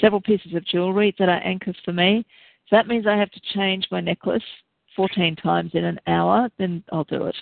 [0.00, 2.24] several pieces of jewelry that are anchors for me.
[2.64, 4.42] If that means I have to change my necklace
[4.98, 7.36] 14 times in an hour, then I'll do it.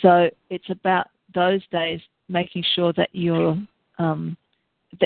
[0.00, 2.00] So it's about those days
[2.30, 3.58] making sure that you're.
[3.98, 4.36] Um,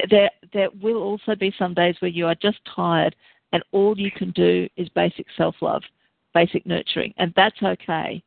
[0.08, 3.16] there, there will also be some days where you are just tired
[3.52, 5.82] and all you can do is basic self love,
[6.32, 8.22] basic nurturing, and that's okay.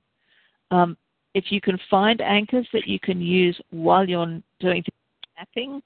[0.71, 0.97] Um,
[1.33, 4.83] if you can find anchors that you can use while you're doing
[5.37, 5.81] napping,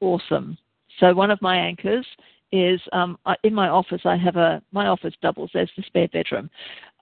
[0.00, 0.58] awesome.
[1.00, 2.06] So one of my anchors
[2.52, 4.02] is um, in my office.
[4.04, 6.50] I have a my office doubles as the spare bedroom,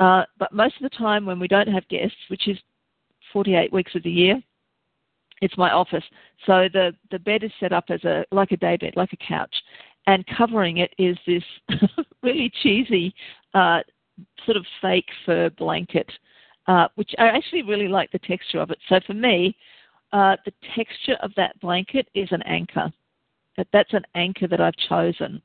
[0.01, 2.59] uh, but most of the time when we don't have guests, which is
[3.32, 4.42] 48 weeks of the year,
[5.40, 6.05] it's my office.
[6.47, 9.28] So the the bed is set up as a like a day bed, like a
[9.28, 9.55] couch,
[10.07, 11.44] and covering it is this
[12.22, 13.14] really cheesy
[13.55, 13.80] uh,
[14.44, 16.11] sort of fake fur blanket,
[16.66, 18.78] uh, which I actually really like the texture of it.
[18.88, 19.57] So for me,
[20.12, 22.92] uh, the texture of that blanket is an anchor.
[23.57, 25.40] That that's an anchor that I've chosen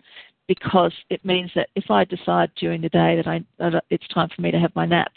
[0.47, 4.29] because it means that if I decide during the day that I that it's time
[4.35, 5.13] for me to have my nap,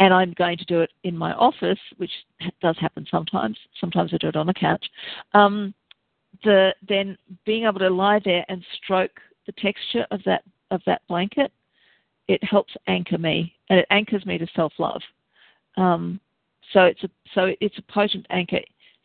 [0.00, 2.10] and I'm going to do it in my office, which
[2.60, 3.56] does happen sometimes.
[3.80, 4.84] Sometimes I do it on the couch.
[5.32, 5.74] Um,
[6.44, 11.02] the then being able to lie there and stroke the texture of that of that
[11.08, 11.52] blanket,
[12.28, 15.00] it helps anchor me and it anchors me to self love.
[15.76, 16.20] Um,
[16.72, 18.60] so it's a so it's a potent anchor,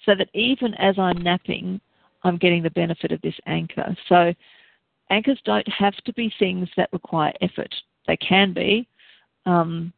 [0.05, 1.79] so that even as I'm napping,
[2.23, 3.95] I'm getting the benefit of this anchor.
[4.07, 4.33] So
[5.09, 7.73] anchors don't have to be things that require effort.
[8.07, 8.87] They can be.
[9.45, 9.93] Um,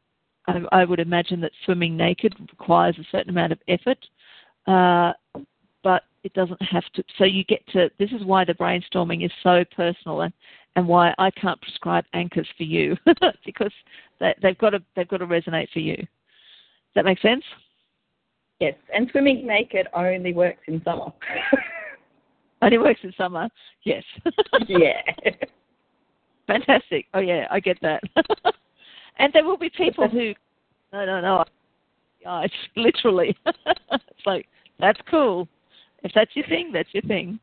[0.48, 3.98] I, I, would imagine that swimming naked requires a certain amount of effort,
[4.68, 5.14] uh,
[5.84, 7.04] but it doesn't have to.
[7.18, 7.90] So you get to.
[8.00, 10.34] This is why the brainstorming is so personal, and
[10.76, 12.98] and why I can't prescribe anchors for you
[13.46, 13.72] because
[14.20, 15.98] they, they've got to they've got to resonate for you.
[15.98, 17.44] Does that make sense?
[18.60, 21.12] Yes, and swimming naked only works in summer.
[22.66, 23.50] only works in summer.
[23.84, 24.04] Yes.
[24.68, 25.02] yeah.
[26.48, 27.08] Fantastic.
[27.14, 28.02] Oh yeah, I get that.
[29.18, 30.34] and there will be people who,
[30.92, 31.46] no, no, no.
[32.22, 33.36] Yeah, it's literally.
[33.46, 34.48] it's like
[34.80, 35.48] that's cool.
[36.04, 37.40] If that's your thing, that's your thing.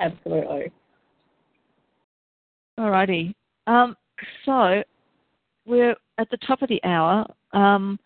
[0.00, 0.72] Absolutely.
[2.78, 3.34] Alrighty.
[3.66, 3.96] Um,
[4.44, 4.82] so
[5.66, 7.26] we're at the top of the hour.
[7.52, 7.98] Um,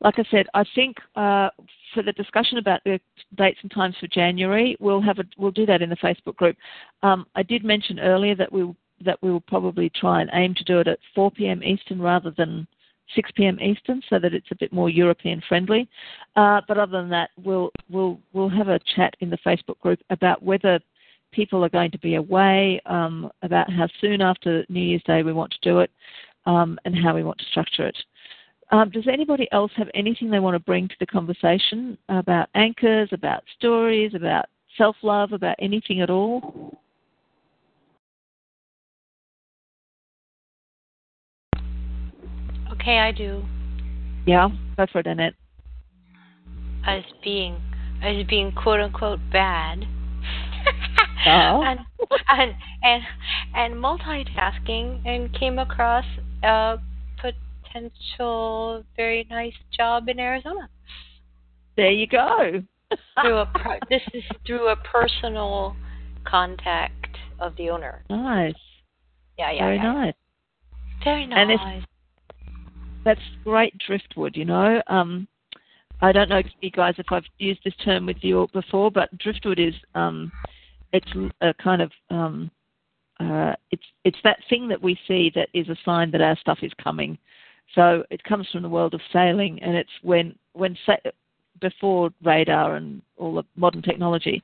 [0.00, 1.48] like I said, I think uh,
[1.94, 3.00] for the discussion about the
[3.36, 6.56] dates and times for January, we'll have a, we'll do that in the Facebook group.
[7.02, 8.74] Um, I did mention earlier that we
[9.04, 11.62] that we will probably try and aim to do it at 4 p.m.
[11.62, 12.66] Eastern rather than
[13.14, 13.60] 6 p.m.
[13.60, 15.86] Eastern, so that it's a bit more European friendly.
[16.34, 20.00] Uh, but other than that, we'll we'll we'll have a chat in the Facebook group
[20.10, 20.80] about whether
[21.32, 25.32] people are going to be away, um, about how soon after New Year's Day we
[25.32, 25.90] want to do it,
[26.46, 27.96] um, and how we want to structure it.
[28.72, 33.08] Um, does anybody else have anything they want to bring to the conversation about anchors,
[33.12, 34.46] about stories, about
[34.76, 36.76] self love, about anything at all?
[42.72, 43.44] Okay, I do.
[44.26, 45.34] Yeah, go for it, Annette.
[46.84, 47.56] As being,
[48.02, 49.84] as being quote unquote bad.
[51.28, 51.60] Oh.
[51.60, 51.80] and,
[52.28, 52.54] and
[52.84, 53.02] and
[53.56, 56.04] and multitasking, and came across
[56.44, 56.76] a
[57.76, 60.68] potential very nice job in Arizona.
[61.76, 62.62] There you go.
[63.20, 63.52] through a
[63.90, 65.74] this is through a personal
[66.24, 68.04] contact of the owner.
[68.08, 68.54] Nice.
[69.38, 69.64] Yeah, yeah.
[69.64, 69.92] Very yeah.
[69.92, 70.14] nice.
[71.04, 71.38] Very nice.
[71.38, 71.86] And it's,
[73.04, 74.80] that's great driftwood, you know.
[74.86, 75.26] Um,
[76.00, 79.58] I don't know, you guys, if I've used this term with you before, but driftwood
[79.58, 80.30] is um,
[80.92, 81.10] it's
[81.40, 82.50] a kind of um,
[83.18, 86.58] uh, it's it's that thing that we see that is a sign that our stuff
[86.62, 87.18] is coming.
[87.74, 91.10] So it comes from the world of sailing, and it's when when sa-
[91.60, 94.42] before radar and all the modern technology,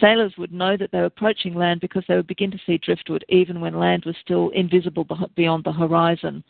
[0.00, 3.24] sailors would know that they were approaching land because they would begin to see driftwood
[3.28, 5.06] even when land was still invisible
[5.36, 6.42] beyond the horizon.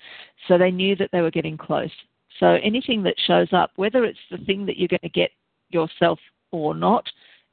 [0.46, 1.90] So they knew that they were getting close.
[2.38, 5.30] So anything that shows up, whether it's the thing that you're going to get
[5.70, 6.18] yourself
[6.52, 7.04] or not,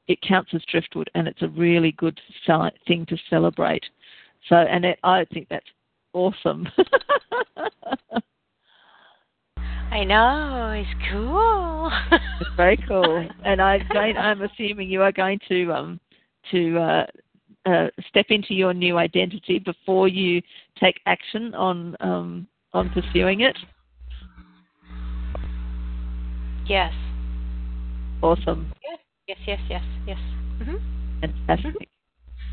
[0.06, 2.20] it counts as driftwood, and it's a really good
[2.86, 3.84] thing to celebrate.
[4.48, 5.64] So, and it, I think that's
[6.12, 6.68] awesome.
[9.94, 11.88] I know it's cool.
[12.40, 16.00] it's very cool, and I, I'm assuming you are going to um
[16.50, 17.06] to uh,
[17.64, 20.42] uh, step into your new identity before you
[20.80, 23.56] take action on um on pursuing it.
[26.66, 26.92] Yes.
[28.20, 28.72] Awesome.
[28.82, 30.18] Yes, yes, yes, yes, yes.
[30.60, 30.76] Mm-hmm.
[31.20, 31.88] Fantastic.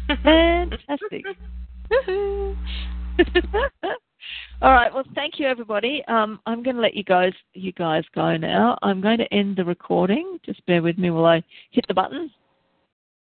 [0.23, 1.25] Fantastic.
[4.61, 4.93] All right.
[4.93, 6.03] Well, thank you, everybody.
[6.07, 8.78] Um, I'm going to let you guys you guys go now.
[8.82, 10.39] I'm going to end the recording.
[10.45, 12.32] Just bear with me while I hit the button.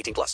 [0.00, 0.28] 18 plus.